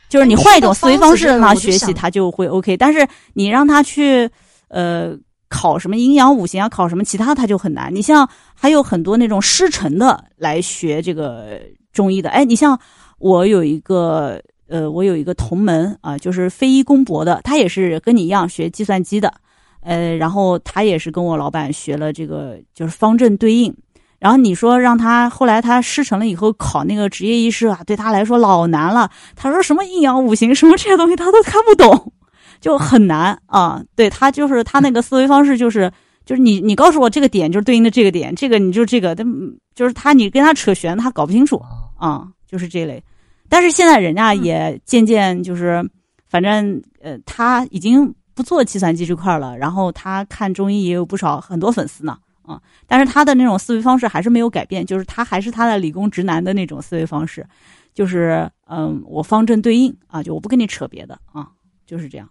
[0.09, 2.77] 就是你哎换一种思维方式让他学习，他就会 OK。
[2.77, 4.29] 但是你让他去
[4.67, 5.17] 呃
[5.49, 7.95] 考什么阴阳五行啊，考什么其他，他就很难。
[7.95, 11.61] 你像还有很多那种师承的来学这个
[11.93, 12.77] 中医的，哎，你像
[13.21, 19.35] 我有一个呃，我有一个同门啊、就是非医公博的，他也是跟你一样学计算机的，
[19.83, 23.77] 呃，然后他也是跟我老板学了这个就是方正对应。
[24.21, 29.11] 然后你说让他后来他师承了以后考那个职业医师啊，对他来说老难了。
[29.35, 32.13] 他说什么阴阳五行什么这些东西他都看不懂，
[32.61, 33.83] 就很难啊。
[33.97, 35.91] 对他就是他那个思维方式就是
[36.27, 39.27] 就是你你告诉我这个点就是对应的这个点，这个你就这个，但
[39.75, 43.03] 就是他你跟他扯玄他搞不清楚啊啊，就是这类。
[43.51, 45.87] 但是现在人家也渐渐就是，
[46.27, 52.17] 反正呃他已经不做计算机这块了，然后他看中医也有不少很多粉丝呢。
[52.43, 57.47] 啊，但是他的那种思维方式还是没有改变，就是他还是他的理工直男的那种思维方式，
[57.95, 61.49] 就是嗯，我方正对应啊，就我不跟你扯别的啊，
[61.87, 62.29] 就是这样。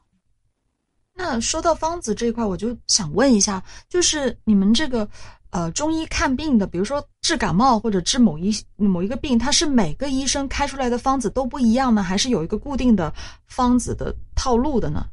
[1.16, 5.08] 那说到方子这一块，我就想问一下，就是你们这个
[5.52, 13.14] 呃中医看病的，比如说治感冒或者治某一某一个病，它是每个医生开出来的方子都不一样呢，还是有一个固定的
[13.48, 15.06] 方子的套路的呢？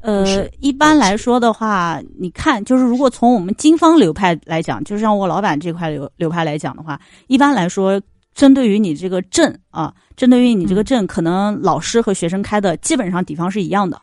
[0.00, 8.02] 呃，一般来说的话，你看，就是如果从我们经方流派来讲，就是像我老板这块流流派来讲的话，一般来说，
[8.34, 13.96] 针对于你这个证啊，针对于你这个证，可能老师和学生开的基本上底方是一样的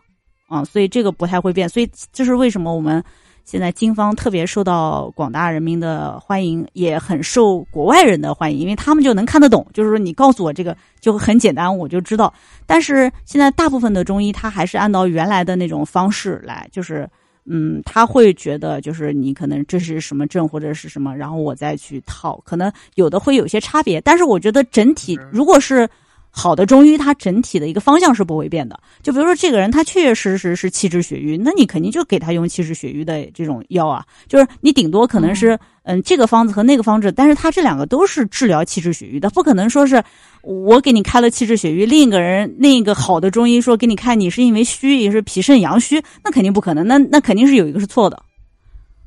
[0.48, 1.68] 啊，所以这个不太会变。
[1.68, 3.04] 所以这是为什么我们
[3.50, 12.32] 现在经方特别受到广大人民的欢迎，也很受国外人的欢迎，因为他们就能看得懂，就是说你告诉我这个就很简单，我就知道。
[12.68, 17.10] 但是现在大部分的中医，他还是按照原来的那种方式来，就是
[17.48, 24.00] 嗯，他会觉得就是你可能这是什么症或者是什么，然后我再去套，可能有的会有些差别。
[24.02, 25.90] 但是我觉得整体如果是
[26.32, 28.80] 好的中医，它整体的一个方向是不会变的。
[29.02, 40.02] 就比如说这个人他确确实实是气滞血瘀，那你肯定就给他用气滞血瘀的这种药啊，就是你顶多可能是嗯这个方子和那个方子，但是他这两个都是治疗气滞血瘀的，不可能说是
[40.42, 48.22] 我给你开了气滞血瘀，另一个人另一个好的中医说给你看你是因为虚，也是脾肾阳虚，那肯定不可能，那那肯定是有一个是错的，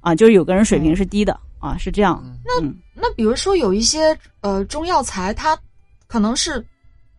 [0.01, 2.23] 啊，就是有个人水平是低的啊，是这样。
[2.45, 5.57] 那嗯那比如说有一些呃中药材，它
[6.07, 6.63] 可能是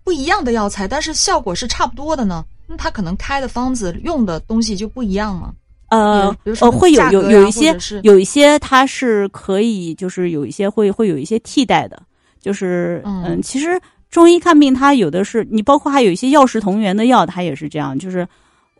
[0.04, 5.54] 不一样的药材，但是效果是差不多的呢，那他可能开的方子用的东西就不一样吗？
[5.90, 12.02] 呃比如说呃，会有有有一些是有一些它是可以，就是有一些会会有一些替代的，
[12.42, 13.24] 就是嗯。
[13.26, 13.80] 嗯，其实
[14.10, 18.28] 中医看病它有的是你包括还有一些药食同源的药，它也是这样，就是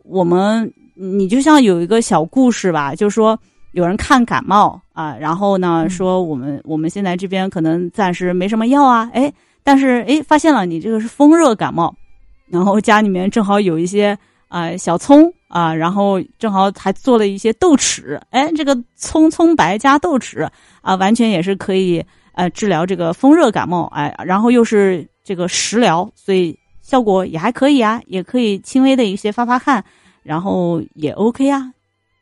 [0.04, 3.40] 我们你就像有一个小故事吧，就是说
[3.74, 5.90] 有人看感冒啊，然后呢嗯。
[5.90, 9.32] 说我们我们现在这边可能暂时没什么药啊，哎，
[9.64, 11.96] 但是哎发现了你这个是风热感冒，
[12.48, 14.18] 然后家里面正好有一些
[14.50, 20.48] 啊、小葱啊，然后正好还做了一些豆豉，哎，这个葱葱白加豆豉
[20.82, 29.84] 啊，完全也是可以呃治疗这个风热感冒，哎，然后又是这个食疗，所以效果也还可以啊，也可以轻微的一些发发汗，
[30.22, 31.72] 然后也 OK 啊，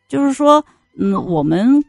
[0.08, 0.64] 就是说，
[0.98, 1.84] 嗯，我们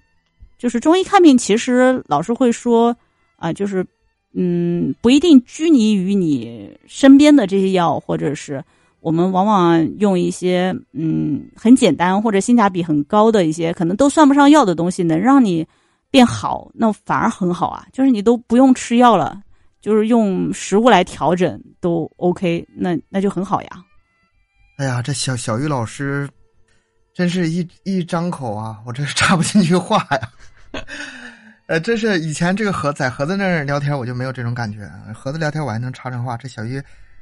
[0.59, 2.97] 就是中医看病，其实老师会说
[3.37, 3.87] 啊，就是
[4.35, 8.65] 嗯，不一定拘泥于你身边的这些药，或者是
[9.01, 15.67] 我们往往用一些嗯很简单或者性价比很高的一些，可能都算不上药的东西，能让你
[16.11, 17.87] 变好，那反而很好啊。
[17.93, 19.43] 就是你都不用吃药了，
[19.81, 23.69] 就是用食物来调整都 OK，那那就很好呀。
[24.79, 26.29] 哎呀，这小小玉老师，
[27.13, 30.29] 真是一一张口啊，我这是插不进去话呀。
[31.73, 34.87] 呃，这是以前这个盒在盒子那儿聊天，我就没有这种感觉。
[35.15, 36.79] 盒子聊天我还能插上话，这小玉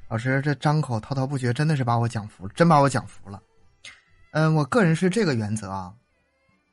[0.08, 3.40] 老师这张口滔滔不绝，真的是把我讲服，真把我讲服了。
[4.32, 5.94] 嗯，我个人是这个原则啊。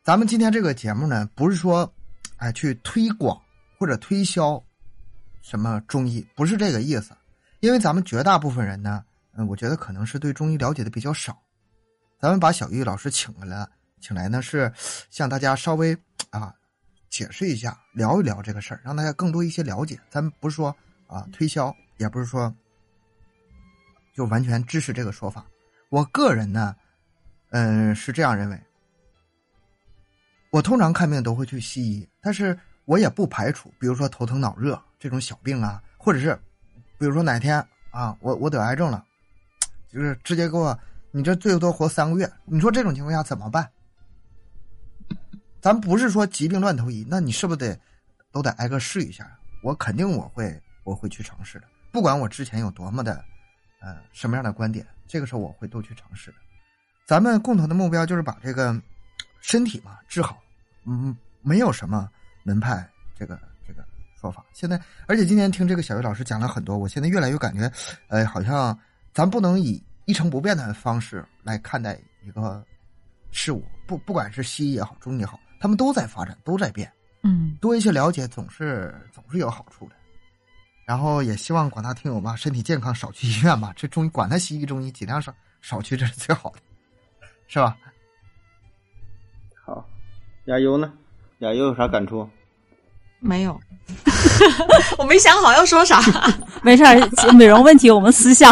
[0.03, 1.93] 咱们今天这个节目呢，不是说，
[2.37, 3.39] 哎，去推广
[3.77, 4.59] 或者推销
[5.43, 7.11] 什么中医，不是这个意思。
[7.59, 9.03] 因为咱们绝大部分人呢，
[9.35, 11.37] 嗯，我觉得可能是对中医了解的比较少。
[12.19, 13.69] 咱们把小玉老师请来了，
[14.01, 14.73] 请来呢是
[15.11, 15.95] 向大家稍微
[16.31, 16.51] 啊
[17.09, 19.99] 解释一下，聊一聊这个事儿，让大家更多一些了解。
[20.09, 20.75] 咱们不是说
[21.07, 22.53] 啊推销，也不是说
[24.13, 25.45] 就完全支持这个说法。
[25.89, 26.75] 我个人呢，
[27.51, 28.59] 嗯，是这样认为。
[30.49, 36.37] 我通常看病都会去西医，但是我也不排除，比如说头疼脑热这种小病啊，或者是
[36.97, 39.03] 比如说哪天啊，我我得癌症了，
[39.89, 40.77] 就是直接给我，
[41.11, 43.69] 你这最多活三个月，你说这种情况下怎么办？
[45.61, 47.79] 咱不是说疾病乱投医，那你是不是得
[48.31, 49.29] 都得挨个试一下？
[49.63, 53.23] 我肯定我会我会去尝试的，不管我之前有多么的
[53.81, 56.37] 呃什么样的观点，这个时候我会都去尝试的。
[57.05, 58.79] 咱们共同的目标就是把这个
[59.41, 60.41] 身体嘛治好，
[60.85, 62.09] 嗯，没有什么
[62.43, 63.83] 门派这个这个
[64.21, 64.45] 说法。
[64.53, 67.71] 现在，而且今天听这个小玉老师讲了很多，我现在越来越感觉，
[68.09, 68.77] 呃，好像
[69.13, 72.63] 咱不能以一成不变的方式来看待一个
[73.31, 76.91] 事物，不不管是西医也好，中医也好，他们都在发展，都在变。
[77.23, 79.95] 嗯，多一些了解总是总是有好处的。
[80.85, 83.73] 然后也希望广大听友吧身体健康，少去医院吧。
[83.75, 86.59] 这中医管他西医中医，尽量少少去，这是最好的，
[87.47, 87.75] 是吧？
[89.65, 89.85] 好，
[90.45, 90.93] 亚优呢？
[91.39, 92.29] 亚优有啥感触？
[93.19, 93.59] 没有，
[94.97, 95.99] 我没想好要说啥。
[96.63, 98.51] 没事儿，美容问题我们私下。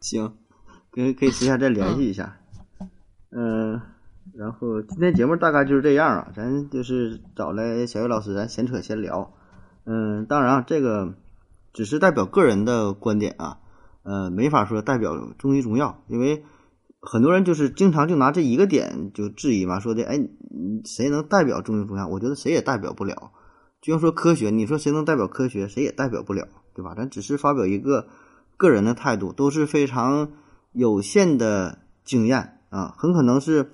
[0.00, 0.36] 行，
[0.90, 2.36] 可以可以私下再联系一下。
[3.30, 3.80] 嗯、
[4.34, 9.34] 然后今天节目大概就是这样啊，咱就是找来小月老师，咱闲扯闲聊。
[9.84, 11.14] 嗯，当然啊，这个
[11.72, 13.58] 只是代表个人的观点啊，
[14.04, 16.44] 呃，没法说代表中医中药，因为
[17.00, 20.18] 很多人就是经常就拿这一个点就质疑嘛，说的哎，
[20.84, 22.06] 谁能代表中医中药？
[22.08, 23.32] 我觉得谁也代表不了。
[23.80, 25.66] 就像说科学，你说谁能代表科学？
[25.66, 26.94] 谁也代表不了，对吧？
[26.94, 28.06] 咱只是发表一个
[28.56, 30.30] 个人的态度，都是非常
[30.72, 33.72] 有限的经验啊，很可能是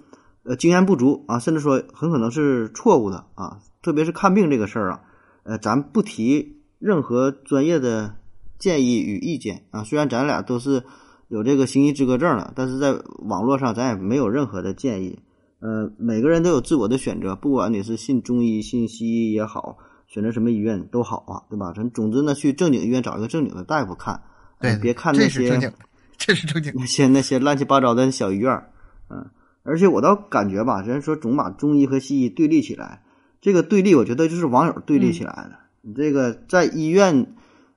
[0.49, 3.59] 呃经验不足啊，甚至说很可能是错误的啊。
[3.83, 5.01] 特别是看病这个事儿啊，
[5.45, 8.17] 呃，咱不提任何专业的
[8.59, 9.85] 建议与意见啊。
[9.85, 10.83] 虽然咱俩都是
[11.29, 15.21] 有这个行医资格证了，但是在网络上咱也没有任何的建议。
[15.61, 19.77] 呃，每个人都有自我的选择，不管你是信中医、信西医也好，
[20.07, 21.73] 选择什么医院都好啊，对吧？
[21.75, 24.23] 咱总之呢，去正经医院找一个正经的大夫看，
[24.61, 25.77] 对，别看那些这是正经的，
[26.17, 26.87] 这是正经那。
[26.87, 28.71] 些那些乱七八糟的小医院儿，
[29.11, 29.29] 嗯，
[29.69, 33.03] 而且我倒感觉吧，人说总把中医和西医对立起来，
[33.41, 35.59] 这个对立我觉得就是网友对立起来的。
[35.83, 37.35] 你这个在医院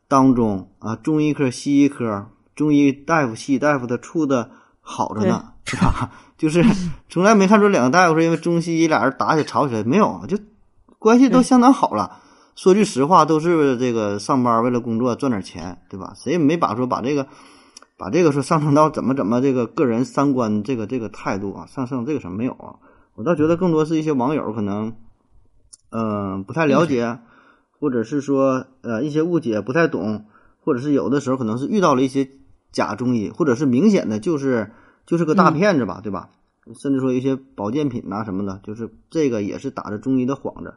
[0.07, 6.11] 当中啊，中医科、西医科，中医大夫、西医大夫的处的好着呢，是吧？
[6.37, 6.63] 就是
[7.09, 10.37] 从来没看出两个大夫说因为中西医俩人打起吵起来，没有，就
[10.97, 12.19] 关系都相当好了。
[12.55, 16.13] 说句实话，都是这个上班为了工作赚点钱，对吧？
[16.15, 17.27] 谁也没把说把这个
[18.01, 22.81] 把这个说上升到怎么怎么这个个人三观这个这个态度啊，上升这个什么没有啊？
[23.13, 24.95] 我倒觉得更多是一些网友可能，
[25.91, 27.19] 嗯、不太了解，
[27.79, 30.25] 或者是说呃一些误解不太懂，
[30.61, 32.27] 或者是有的时候可能是遇到了一些
[32.71, 34.71] 假中医，或者是明显的就是
[35.05, 36.31] 就是个大骗子吧，对吧？
[36.81, 40.73] 甚至说一些保健品呐、什么的，就是这个也是打着中医的幌子，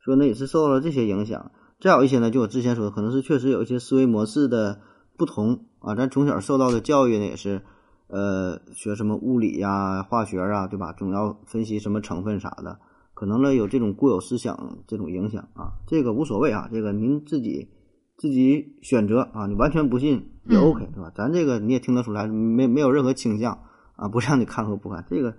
[0.00, 1.52] 说呢也是受到了这些影响。
[1.78, 4.80] 再有一些呢，就我之前说的，可能是确实有一些思维模式的
[5.16, 5.94] 不同啊。
[5.94, 7.62] 咱从小受到的教育呢，也是
[8.08, 10.92] 呃学什么物理呀、化学啊，对吧？
[10.92, 12.78] 总要分析什么成分啥的，
[13.14, 15.72] 可能呢有这种固有思想这种影响啊。
[15.86, 17.68] 这个无所谓啊，这个您自己
[18.16, 21.10] 自己选择啊，你完全不信也 OK，、对吧？
[21.14, 23.58] 咱这个你也听得出来，没没有任何倾向
[23.96, 25.34] 啊，不让你看和不看，这个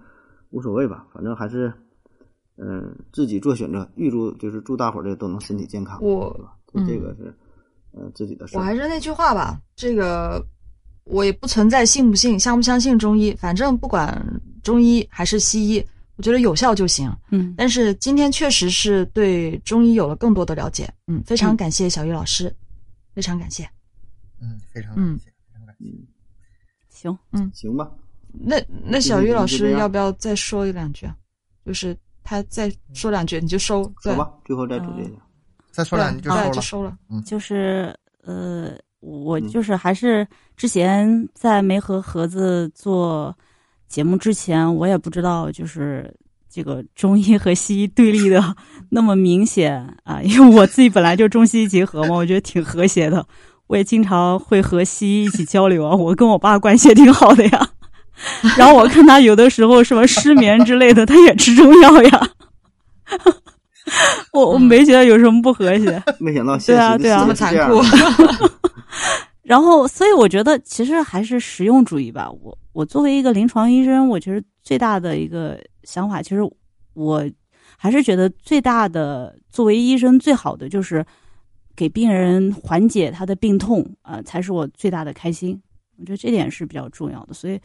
[0.52, 1.74] 无所谓吧，反正还是。
[2.60, 6.58] 嗯，自己做选择，预祝就是祝大伙儿这都能身体健康，我对吧？
[6.74, 7.32] 这这个是，
[7.98, 8.56] 呃，自己的事。
[8.58, 10.46] 我还是那句话吧，这个
[11.06, 14.24] 我也不存在信不信、相不相信中医，反正不管
[14.62, 15.84] 中医还是西医，
[16.16, 17.12] 我觉得有效就行。
[17.32, 22.54] 嗯，但是今天确实是对中医有了更多的了解，嗯，非常嗯感谢小玉老师，
[23.14, 23.68] 非常感谢。
[24.40, 25.86] 嗯，非常嗯感谢，非常感谢。
[26.90, 27.90] 行，嗯行吧，
[28.32, 31.16] 那那小玉老师要不要再说一两句啊？
[31.66, 35.22] 就是他再说两句你就收，对说吧，最后再总结一下。
[35.78, 36.52] 再说两句就收了。
[36.52, 36.98] 就收了。
[37.24, 43.36] 就是呃，我嗯就是还是之前在没和盒子做
[43.88, 46.12] 节目之前，我也不知道就是
[46.50, 48.44] 这个中医和西医对立的
[48.90, 53.24] 那么明显啊，因为我自己本来就中西医结合嘛，我觉得挺和谐的。
[53.68, 57.70] 我也经常会和西医一起交流啊，我跟我爸关系也挺好的呀。
[58.58, 62.30] 然后我看他有的时候什么失眠之类的，他也吃中药呀。
[64.34, 66.02] 我我没觉得有什么不和谐。
[66.20, 67.82] 没想到现对啊对啊实这么残酷
[69.44, 72.30] 然后，所以我觉得其实还是实用主义吧。
[72.30, 76.42] 我我作为一个临床医生，我其实最大的一个想法，其实
[76.94, 77.26] 我
[77.78, 81.06] 还是觉得最大的作为医生最好的就是
[81.78, 85.58] 给病人缓解他的病痛啊、呃才是我最大的开心。
[85.98, 87.58] 我觉得这点是比较重要的，所以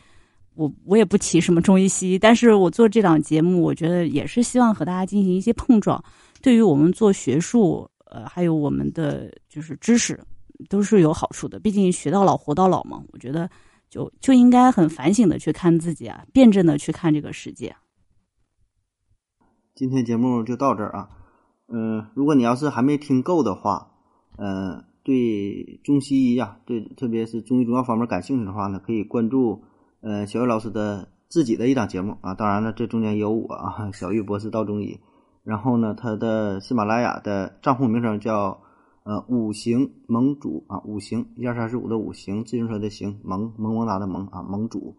[0.54, 6.02] 我我也不提什么中医西医，但是我做这档节目，我觉得也是希望和大家进行一些碰撞，
[6.42, 10.18] 对于我们做学术，呃，还有我们的就是知识，
[10.68, 11.58] 都是有好处的。
[11.58, 13.48] 毕竟学到老活到老嘛，我觉得
[13.88, 17.74] 就就应该很反省的去看自己啊，辩证的去看这个世界。
[19.74, 21.08] 今天节目就到这儿啊。
[21.74, 23.92] 嗯、如果你要是还没听够的话，
[24.36, 29.64] 呃，对中西医呀、对特别是中医中药方面感兴趣的话呢，可以关注
[30.02, 32.34] 呃小玉老师的自己的一档节目啊。
[32.34, 35.00] 当然了，这中间有我啊，小玉博士道中医。
[35.44, 38.60] 然后呢，他的喜马拉雅的账户名称叫
[39.04, 44.96] 呃五行盟主啊，五行一二三四五的五行，自行车的行，萌萌萌哒的萌啊，盟主。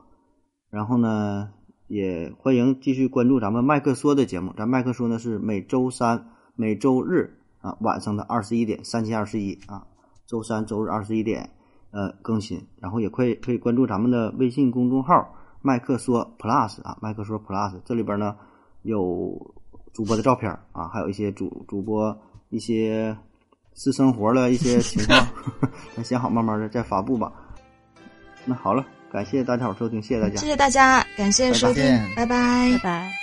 [0.70, 1.52] 然后呢，
[1.88, 4.52] 也欢迎继续关注咱们麦克说的节目。
[4.58, 9.88] 咱麦克说呢是每周三、每周日啊晚上的二十一点，三七二十一啊，
[10.28, 11.52] 周三、周日二十一点
[11.94, 12.62] 呃更新。
[12.82, 15.34] 然后也可以可以关注咱们的微信公众号
[15.64, 18.36] “麦克说 Plus” 啊，麦克说 Plus 这里边呢
[18.82, 19.54] 有
[19.94, 22.14] 主播的照片啊，还有一些主主播
[22.50, 23.16] 一些
[23.74, 25.26] 私生活的一些 情况，
[25.96, 27.32] 咱想好慢慢的再发布吧。
[28.46, 30.48] 那好了，感谢大家伙收听，谢谢大家谢。
[30.48, 31.84] 谢大家，感谢收听
[32.16, 33.23] 拜拜拜拜。